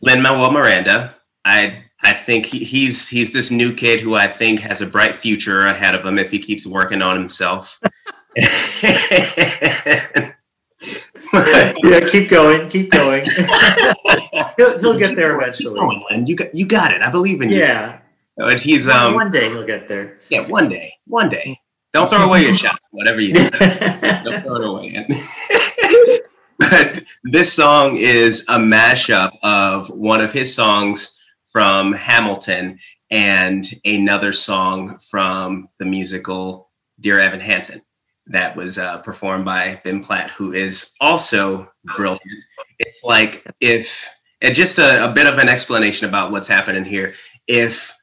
Lin 0.00 0.22
Manuel 0.22 0.52
Miranda, 0.52 1.14
I 1.44 1.82
I 2.02 2.12
think 2.12 2.46
he, 2.46 2.58
he's 2.58 3.08
he's 3.08 3.32
this 3.32 3.50
new 3.50 3.72
kid 3.72 4.00
who 4.00 4.14
I 4.14 4.28
think 4.28 4.60
has 4.60 4.80
a 4.80 4.86
bright 4.86 5.14
future 5.14 5.66
ahead 5.66 5.94
of 5.94 6.04
him 6.04 6.18
if 6.18 6.30
he 6.30 6.38
keeps 6.38 6.66
working 6.66 7.02
on 7.02 7.16
himself. 7.16 7.80
yeah, 8.36 10.32
keep 12.08 12.28
going, 12.28 12.68
keep 12.68 12.90
going. 12.90 13.24
he'll, 14.56 14.78
he'll 14.78 14.98
get 14.98 15.16
there 15.16 15.36
eventually. 15.36 15.78
Going, 15.80 16.04
Lin. 16.10 16.26
You 16.26 16.36
got 16.36 16.54
you 16.54 16.66
got 16.66 16.92
it. 16.92 17.00
I 17.02 17.10
believe 17.10 17.40
in 17.40 17.48
you. 17.50 17.58
Yeah, 17.58 17.98
but 18.36 18.60
he's 18.60 18.88
um 18.88 19.14
one 19.14 19.30
day 19.30 19.48
he'll 19.48 19.66
get 19.66 19.88
there. 19.88 20.18
Yeah, 20.28 20.46
one 20.48 20.68
day, 20.68 20.94
one 21.06 21.28
day. 21.28 21.58
Don't 21.92 22.08
throw 22.08 22.28
away 22.28 22.44
your 22.44 22.54
shot. 22.64 22.78
Whatever 22.90 23.20
you 23.20 23.34
do, 23.34 23.48
don't 23.50 24.42
throw 24.42 24.56
it 24.56 24.66
away. 24.66 25.06
but 26.58 27.02
this 27.24 27.52
song 27.52 27.96
is 27.96 28.42
a 28.48 28.58
mashup 28.58 29.36
of 29.42 29.88
one 29.90 30.20
of 30.20 30.32
his 30.32 30.54
songs 30.54 31.16
from 31.50 31.92
Hamilton 31.92 32.78
and 33.10 33.66
another 33.84 34.32
song 34.32 34.98
from 34.98 35.68
the 35.78 35.86
musical 35.86 36.70
Dear 37.00 37.20
Evan 37.20 37.40
Hansen 37.40 37.80
that 38.26 38.56
was 38.56 38.78
uh, 38.78 38.98
performed 38.98 39.44
by 39.44 39.80
Ben 39.84 40.02
Platt, 40.02 40.30
who 40.30 40.52
is 40.52 40.90
also 41.00 41.70
brilliant. 41.84 42.20
It's 42.78 43.04
like 43.04 43.46
if, 43.60 44.08
and 44.42 44.54
just 44.54 44.78
a, 44.78 45.08
a 45.08 45.12
bit 45.12 45.26
of 45.26 45.38
an 45.38 45.48
explanation 45.48 46.08
about 46.08 46.32
what's 46.32 46.48
happening 46.48 46.84
here. 46.84 47.14
If 47.46 47.95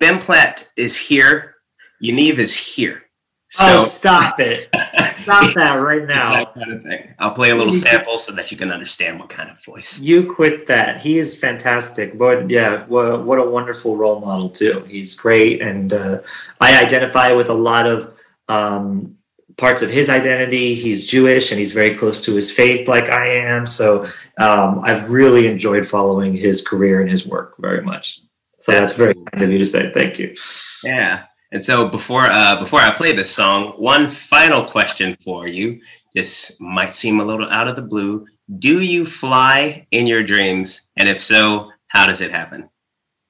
Ben 0.00 0.18
Platt 0.18 0.68
is 0.76 0.96
here. 0.96 1.56
Yaniv 2.02 2.38
is 2.38 2.56
here. 2.56 3.02
So, 3.48 3.78
oh, 3.78 3.84
stop 3.84 4.40
it. 4.40 4.68
stop 5.06 5.54
that 5.54 5.76
right 5.76 6.04
now. 6.04 6.32
That 6.32 6.54
kind 6.54 6.72
of 6.72 6.82
thing. 6.82 7.14
I'll 7.20 7.30
play 7.30 7.50
a 7.50 7.54
little 7.54 7.72
sample 7.72 8.18
so 8.18 8.32
that 8.32 8.50
you 8.50 8.56
can 8.56 8.72
understand 8.72 9.20
what 9.20 9.28
kind 9.28 9.48
of 9.48 9.62
voice. 9.64 10.00
You 10.00 10.32
quit 10.32 10.66
that. 10.66 11.00
He 11.00 11.18
is 11.18 11.36
fantastic. 11.36 12.18
But 12.18 12.50
yeah, 12.50 12.84
what, 12.86 13.24
what 13.24 13.38
a 13.38 13.44
wonderful 13.44 13.96
role 13.96 14.18
model, 14.18 14.50
too. 14.50 14.80
He's 14.88 15.14
great. 15.14 15.62
And 15.62 15.92
uh, 15.92 16.22
I 16.60 16.82
identify 16.82 17.32
with 17.32 17.48
a 17.48 17.54
lot 17.54 17.86
of 17.86 18.14
um, 18.48 19.16
parts 19.56 19.82
of 19.82 19.90
his 19.90 20.10
identity. 20.10 20.74
He's 20.74 21.06
Jewish 21.06 21.52
and 21.52 21.58
he's 21.58 21.72
very 21.72 21.96
close 21.96 22.20
to 22.22 22.34
his 22.34 22.50
faith, 22.50 22.88
like 22.88 23.08
I 23.08 23.28
am. 23.28 23.66
So 23.66 24.04
um, 24.38 24.80
I've 24.82 25.10
really 25.10 25.46
enjoyed 25.46 25.86
following 25.86 26.34
his 26.34 26.66
career 26.66 27.00
and 27.00 27.10
his 27.10 27.26
work 27.26 27.54
very 27.58 27.82
much. 27.82 28.20
So 28.64 28.72
that's, 28.72 28.94
that's 28.94 28.98
very 28.98 29.14
kind 29.14 29.44
of 29.44 29.52
you 29.52 29.58
to 29.58 29.66
say. 29.66 29.92
Thank 29.92 30.18
you. 30.18 30.34
Yeah. 30.82 31.24
And 31.52 31.62
so 31.62 31.86
before 31.86 32.22
uh, 32.22 32.58
before 32.58 32.80
I 32.80 32.90
play 32.92 33.12
this 33.12 33.30
song, 33.30 33.74
one 33.76 34.08
final 34.08 34.64
question 34.64 35.18
for 35.22 35.46
you. 35.46 35.82
This 36.14 36.56
might 36.60 36.94
seem 36.94 37.20
a 37.20 37.24
little 37.24 37.50
out 37.50 37.68
of 37.68 37.76
the 37.76 37.82
blue. 37.82 38.26
Do 38.58 38.80
you 38.80 39.04
fly 39.04 39.86
in 39.90 40.06
your 40.06 40.22
dreams? 40.22 40.80
And 40.96 41.10
if 41.10 41.20
so, 41.20 41.72
how 41.88 42.06
does 42.06 42.22
it 42.22 42.30
happen? 42.30 42.70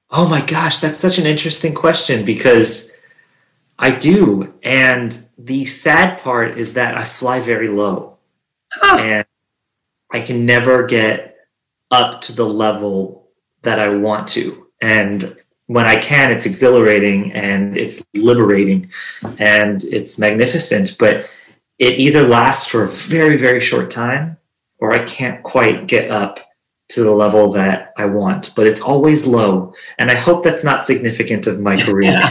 Oh 0.09 0.25
my 0.25 0.39
gosh, 0.39 0.79
that's 0.79 0.97
such 0.97 1.17
an 1.17 1.25
interesting 1.25 1.75
question 1.75 2.23
because 2.23 2.95
I 3.77 3.91
do. 3.91 4.53
And 4.63 5.21
the 5.37 5.65
sad 5.65 6.21
part 6.21 6.57
is 6.57 6.75
that 6.75 6.97
I 6.97 7.03
fly 7.03 7.41
very 7.41 7.67
low. 7.67 8.19
Huh. 8.71 8.99
And 9.01 9.25
I 10.11 10.21
can 10.21 10.45
never 10.45 10.85
get 10.85 11.35
up 11.91 12.21
to 12.21 12.33
the 12.33 12.45
level 12.45 13.27
that 13.63 13.79
I 13.79 13.89
want 13.89 14.29
to 14.29 14.64
and 14.85 15.35
when 15.65 15.87
I 15.87 15.99
can, 15.99 16.31
it's 16.31 16.45
exhilarating 16.45 17.33
and 17.33 17.75
it's 17.75 18.05
liberating 18.13 18.91
and 19.39 19.83
it's 19.85 20.19
magnificent. 20.19 20.95
But 20.99 21.27
it 21.79 21.97
either 21.97 22.27
lasts 22.27 22.67
for 22.67 22.83
a 22.83 22.87
very, 22.87 23.35
very 23.35 23.59
short 23.59 23.89
time 23.89 24.37
or 24.77 24.93
I 24.93 25.03
can't 25.03 25.41
quite 25.41 25.87
get 25.87 26.11
up 26.11 26.39
to 26.89 27.03
the 27.03 27.09
level 27.11 27.51
that 27.53 27.93
I 27.97 28.05
want. 28.05 28.53
But 28.55 28.67
it's 28.67 28.79
always 28.79 29.25
low. 29.25 29.73
And 29.97 30.11
I 30.11 30.15
hope 30.15 30.43
that's 30.43 30.63
not 30.63 30.81
significant 30.81 31.47
of 31.47 31.59
my 31.59 31.77
career. 31.77 32.13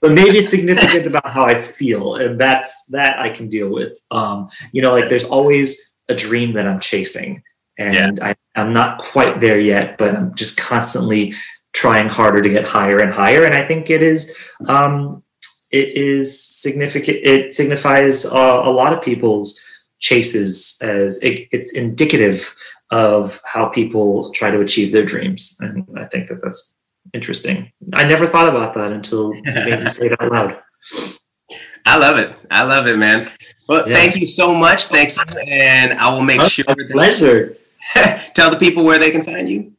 but 0.00 0.12
maybe 0.12 0.38
it's 0.38 0.50
significant 0.50 1.08
about 1.08 1.28
how 1.28 1.46
I 1.46 1.56
feel. 1.60 2.14
And 2.14 2.40
that's 2.40 2.86
that 2.90 3.18
I 3.18 3.30
can 3.30 3.48
deal 3.48 3.70
with. 3.70 3.94
Um, 4.12 4.50
you 4.70 4.82
know, 4.82 4.92
like 4.92 5.10
there's 5.10 5.24
always 5.24 5.90
a 6.08 6.14
dream 6.14 6.52
that 6.52 6.68
I'm 6.68 6.78
chasing 6.78 7.42
And 7.78 8.18
yeah. 8.18 8.28
I, 8.28 8.60
I'm 8.60 8.72
not 8.72 8.98
quite 8.98 9.40
there 9.40 9.60
yet, 9.60 9.98
but 9.98 10.14
I'm 10.14 10.34
just 10.34 10.56
constantly 10.56 11.34
trying 11.72 12.08
harder 12.08 12.40
to 12.40 12.48
get 12.48 12.66
higher 12.66 13.00
and 13.00 13.12
higher. 13.12 13.44
And 13.44 13.54
I 13.54 13.66
think 13.66 13.90
it 13.90 14.02
is 14.02 14.34
um, 14.66 15.22
it 15.70 15.90
is 15.96 16.42
significant. 16.42 17.18
It 17.22 17.54
signifies 17.54 18.24
uh, 18.24 18.62
a 18.64 18.70
lot 18.70 18.92
of 18.92 19.02
people's 19.02 19.62
chases 19.98 20.78
as 20.80 21.18
it, 21.22 21.48
it's 21.52 21.72
indicative 21.72 22.54
of 22.90 23.40
how 23.44 23.66
people 23.66 24.30
try 24.32 24.50
to 24.50 24.60
achieve 24.60 24.92
their 24.92 25.04
dreams. 25.04 25.56
And 25.60 25.86
I 25.98 26.04
think 26.04 26.28
that 26.28 26.40
that's 26.42 26.74
interesting. 27.12 27.72
I 27.94 28.04
never 28.04 28.26
thought 28.26 28.48
about 28.48 28.74
that 28.74 28.92
until 28.92 29.34
you 29.34 29.42
made 29.44 29.80
me 29.80 29.88
say 29.88 30.06
it 30.06 30.20
out 30.20 30.30
loud. 30.30 30.62
I 31.84 31.96
love 31.98 32.18
it. 32.18 32.34
I 32.50 32.64
love 32.64 32.86
it, 32.86 32.98
man. 32.98 33.26
Well, 33.68 33.88
yeah. 33.88 33.94
thank 33.94 34.16
you 34.16 34.26
so 34.26 34.54
much. 34.54 34.86
Thank 34.86 35.16
you, 35.16 35.38
and 35.48 35.98
I 35.98 36.12
will 36.12 36.22
make 36.22 36.40
oh, 36.40 36.48
sure. 36.48 36.64
Pleasure. 36.90 37.56
tell 38.34 38.50
the 38.50 38.58
people 38.58 38.84
where 38.84 38.98
they 38.98 39.10
can 39.10 39.24
find 39.24 39.48
you. 39.48 39.72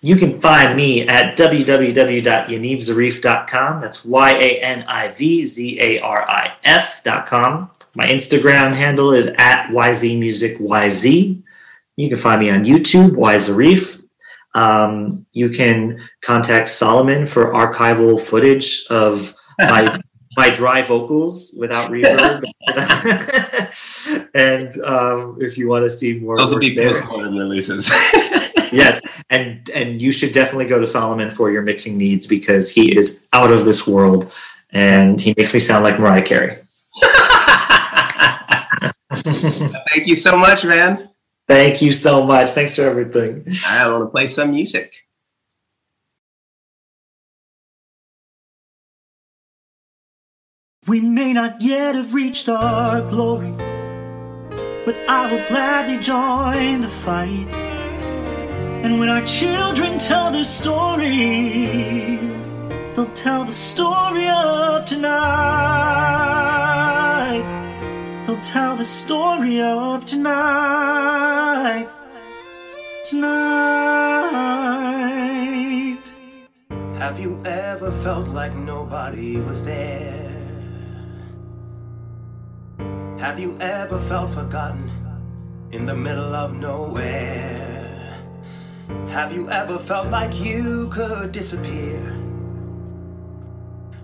You 0.00 0.14
can 0.16 0.40
find 0.40 0.76
me 0.76 1.06
at 1.06 1.36
www.yanivzarif.com. 1.36 3.80
That's 3.80 4.04
Y 4.04 4.30
A 4.30 4.60
N 4.60 4.84
I 4.86 5.08
V 5.08 5.44
Z 5.46 5.80
A 5.80 5.98
R 6.00 6.24
I 6.28 6.52
F.com. 6.64 7.70
My 7.94 8.06
Instagram 8.06 8.74
handle 8.74 9.12
is 9.12 9.26
at 9.38 9.68
YZMusicYZ. 9.68 11.42
You 11.96 12.08
can 12.08 12.16
find 12.16 12.40
me 12.40 12.50
on 12.50 12.64
YouTube, 12.64 13.10
YZarif. 13.10 14.02
Um, 14.54 15.26
you 15.32 15.50
can 15.50 16.00
contact 16.22 16.68
Solomon 16.68 17.26
for 17.26 17.52
archival 17.52 18.20
footage 18.20 18.84
of 18.90 19.34
my 19.58 19.98
my 20.36 20.50
dry 20.50 20.82
vocals 20.82 21.52
without 21.56 21.90
reverb. 21.90 22.42
and 24.34 24.80
um, 24.82 25.38
if 25.40 25.58
you 25.58 25.68
want 25.68 25.84
to 25.84 25.90
see 25.90 26.18
more, 26.18 26.38
those 26.38 26.52
will 26.52 26.60
be 26.60 26.74
there. 26.74 26.94
releases. 26.94 27.90
yes, 28.72 29.00
and 29.30 29.68
and 29.70 30.00
you 30.00 30.12
should 30.12 30.32
definitely 30.32 30.66
go 30.66 30.78
to 30.78 30.86
Solomon 30.86 31.30
for 31.30 31.50
your 31.50 31.62
mixing 31.62 31.98
needs 31.98 32.26
because 32.26 32.70
he 32.70 32.96
is 32.96 33.24
out 33.32 33.50
of 33.52 33.64
this 33.64 33.86
world, 33.86 34.32
and 34.70 35.20
he 35.20 35.34
makes 35.36 35.52
me 35.52 35.60
sound 35.60 35.84
like 35.84 35.98
Mariah 35.98 36.22
Carey. 36.22 36.58
Thank 39.12 40.06
you 40.06 40.16
so 40.16 40.36
much, 40.36 40.64
man. 40.64 41.10
Thank 41.46 41.82
you 41.82 41.92
so 41.92 42.24
much. 42.24 42.50
Thanks 42.50 42.76
for 42.76 42.82
everything. 42.82 43.44
I 43.66 43.90
want 43.90 44.04
to 44.04 44.08
play 44.08 44.26
some 44.26 44.52
music. 44.52 44.94
We 50.86 51.00
may 51.00 51.32
not 51.32 51.62
yet 51.62 51.94
have 51.94 52.12
reached 52.12 52.48
our 52.48 53.02
glory, 53.02 53.54
but 54.84 54.96
I 55.08 55.30
will 55.30 55.44
gladly 55.48 55.98
join 55.98 56.80
the 56.80 56.88
fight. 56.88 57.48
And 58.84 58.98
when 58.98 59.08
our 59.08 59.24
children 59.24 59.98
tell 59.98 60.32
their 60.32 60.44
story, 60.44 62.18
they'll 62.94 63.12
tell 63.14 63.44
the 63.44 63.52
story 63.52 64.28
of 64.28 64.84
tonight. 64.86 65.12
They'll 68.26 68.40
tell 68.40 68.76
the 68.76 68.84
story 68.84 69.60
of 69.60 70.04
tonight. 70.04 71.88
Tonight. 73.04 74.42
Have 76.98 77.20
you 77.20 77.40
ever 77.44 77.92
felt 78.02 78.28
like 78.28 78.54
nobody 78.54 79.36
was 79.36 79.64
there? 79.64 80.31
Have 83.22 83.38
you 83.38 83.56
ever 83.60 84.00
felt 84.00 84.30
forgotten 84.30 84.90
in 85.70 85.86
the 85.86 85.94
middle 85.94 86.34
of 86.34 86.54
nowhere? 86.54 88.18
Have 89.10 89.32
you 89.32 89.48
ever 89.48 89.78
felt 89.78 90.10
like 90.10 90.40
you 90.40 90.88
could 90.88 91.30
disappear? 91.30 92.02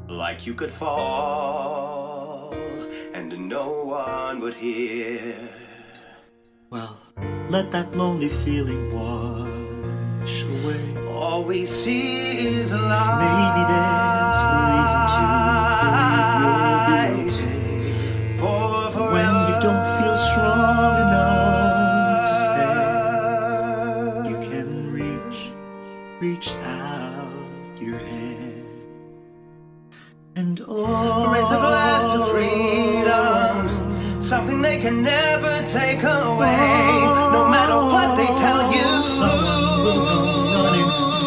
Like 0.07 0.47
you 0.47 0.55
could 0.55 0.71
fall? 0.71 2.55
and 3.13 3.49
no 3.49 3.83
one 3.83 4.39
would 4.39 4.55
hear. 4.55 5.35
Well, 6.71 7.01
let 7.49 7.73
that 7.73 7.97
lonely 7.97 8.29
feeling 8.45 8.95
wash 8.95 10.43
away. 10.43 10.97
All 11.09 11.43
we 11.43 11.67
see 11.67 12.47
is 12.47 12.71
a 12.71 12.79
light. 12.79 13.19
Maybe 13.19 13.63
there's 13.67 14.08
something 34.29 34.61
they 34.61 34.79
can 34.79 35.01
never 35.03 35.63
take 35.63 36.03
away. 36.03 37.01
No 37.33 37.49
matter 37.49 37.77
what 37.77 38.15
they 38.15 38.27
tell 38.37 38.71
you, 38.71 38.89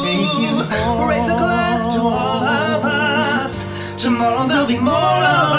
take 0.05 0.33
you. 0.43 0.53
Raise 1.09 1.27
a 1.27 1.35
glass 1.35 1.95
to 1.95 1.99
all 1.99 2.43
of 2.43 2.85
us. 2.85 3.65
Tomorrow 3.99 4.47
there'll 4.47 4.67
be 4.67 4.77
more 4.77 4.93
of 4.93 5.49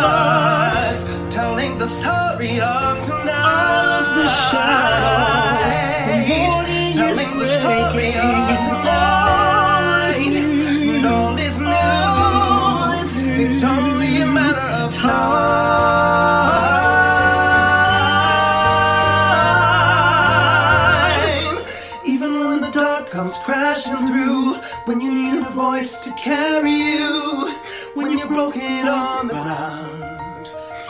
us 0.70 1.02
telling 1.34 1.78
the 1.78 1.88
story 1.88 2.60
of 2.60 3.04
tonight. 3.04 3.98
Of 3.98 4.06
the 4.18 4.28
shadows, 4.46 5.61
when 24.84 25.00
you 25.00 25.12
need 25.12 25.40
a 25.40 25.50
voice 25.50 26.04
to 26.04 26.10
carry 26.14 26.72
you 26.72 27.52
when 27.94 28.18
you're 28.18 28.28
broken 28.28 28.88
on 28.88 29.28
the 29.28 29.34
ground 29.34 30.12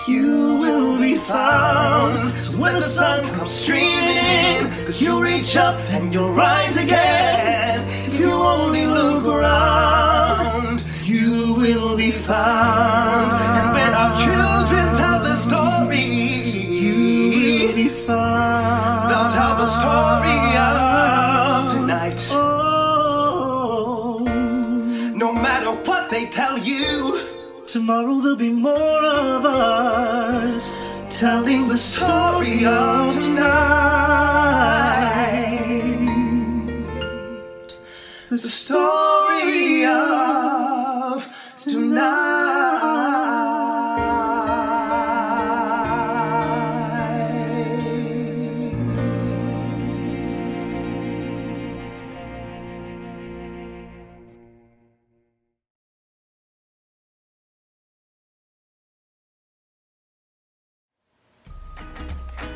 you 0.09 0.57
will 0.57 0.99
be 1.01 1.17
found. 1.17 2.35
So 2.35 2.59
when 2.59 2.75
the 2.75 2.81
sun 2.81 3.25
comes 3.25 3.53
streaming 3.53 4.17
in 4.17 4.71
you'll 4.99 5.23
reach 5.23 5.57
up 5.57 5.79
and 5.91 6.13
you'll 6.13 6.33
rise 6.33 6.77
again. 6.77 7.85
If 7.87 8.19
you 8.19 8.31
only 8.33 8.87
look 8.87 9.25
around 9.25 10.83
you 11.05 11.55
will 11.55 11.97
be 11.97 12.11
found. 12.11 13.33
And 13.33 13.75
when 13.75 13.93
our 13.95 14.17
children 14.19 14.95
tell 14.95 15.21
the 15.23 15.37
story 15.37 16.01
you 16.01 17.69
will 17.69 17.75
be 17.75 17.89
found. 17.89 19.11
They'll 19.11 19.31
tell 19.31 19.57
the 19.57 19.67
story 19.67 20.32
they 26.23 26.29
tell 26.31 26.59
you. 26.59 27.21
Tomorrow 27.67 28.15
there'll 28.21 28.37
be 28.37 28.51
more 28.51 29.05
of 29.05 29.45
us 29.45 30.77
telling 31.11 31.69
the 31.69 31.77
story 31.77 32.65
of 32.65 33.13
tonight. 33.21 33.73
The 38.31 38.39
story 38.39 39.85
of 39.85 41.27
tonight. 41.57 42.32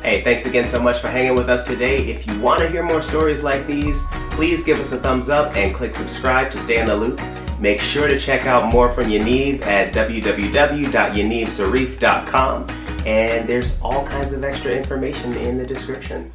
Hey, 0.07 0.23
thanks 0.23 0.45
again 0.45 0.65
so 0.65 0.81
much 0.81 1.01
for 1.01 1.09
hanging 1.09 1.35
with 1.35 1.49
us 1.49 1.65
today. 1.65 2.09
If 2.09 2.25
you 2.25 2.39
want 2.39 2.61
to 2.61 2.69
hear 2.69 2.81
more 2.81 3.01
stories 3.01 3.43
like 3.43 3.67
these, 3.67 4.05
please 4.31 4.63
give 4.63 4.79
us 4.79 4.93
a 4.93 4.97
thumbs 4.97 5.27
up 5.27 5.53
and 5.57 5.75
click 5.75 5.93
subscribe 5.93 6.49
to 6.51 6.59
stay 6.59 6.79
in 6.79 6.85
the 6.85 6.95
loop. 6.95 7.19
Make 7.59 7.81
sure 7.81 8.07
to 8.07 8.17
check 8.17 8.45
out 8.45 8.71
more 8.71 8.89
from 8.89 9.07
Yaniv 9.07 9.65
at 9.65 9.93
www.yanivzarif.com, 9.93 12.67
and 13.05 13.49
there's 13.49 13.77
all 13.81 14.07
kinds 14.07 14.31
of 14.31 14.45
extra 14.45 14.71
information 14.71 15.33
in 15.33 15.57
the 15.57 15.65
description. 15.65 16.31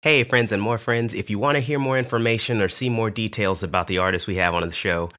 Hey, 0.00 0.24
friends 0.24 0.50
and 0.50 0.62
more 0.62 0.78
friends, 0.78 1.12
if 1.12 1.28
you 1.28 1.38
want 1.38 1.56
to 1.56 1.60
hear 1.60 1.78
more 1.78 1.98
information 1.98 2.62
or 2.62 2.70
see 2.70 2.88
more 2.88 3.10
details 3.10 3.62
about 3.62 3.86
the 3.86 3.98
artists 3.98 4.26
we 4.26 4.36
have 4.36 4.54
on 4.54 4.62
the 4.62 4.72
show, 4.72 5.10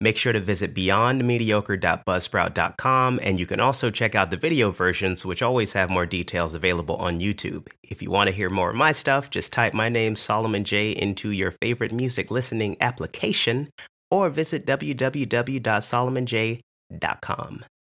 Make 0.00 0.16
sure 0.16 0.32
to 0.32 0.38
visit 0.38 0.74
beyondmediocre.buzzsprout.com, 0.74 3.20
and 3.20 3.40
you 3.40 3.46
can 3.46 3.58
also 3.58 3.90
check 3.90 4.14
out 4.14 4.30
the 4.30 4.36
video 4.36 4.70
versions, 4.70 5.24
which 5.24 5.42
always 5.42 5.72
have 5.72 5.90
more 5.90 6.06
details 6.06 6.54
available 6.54 6.94
on 6.96 7.18
YouTube. 7.18 7.66
If 7.82 8.00
you 8.00 8.08
want 8.10 8.28
to 8.28 8.34
hear 8.34 8.48
more 8.48 8.70
of 8.70 8.76
my 8.76 8.92
stuff, 8.92 9.28
just 9.28 9.52
type 9.52 9.74
my 9.74 9.88
name, 9.88 10.14
Solomon 10.14 10.62
Jaye, 10.62 10.94
into 10.94 11.32
your 11.32 11.50
favorite 11.50 11.92
music 11.92 12.30
listening 12.30 12.76
application 12.80 13.70
or 14.08 14.30
visit 14.30 14.64
www.solomonjaye.com. 14.66 17.64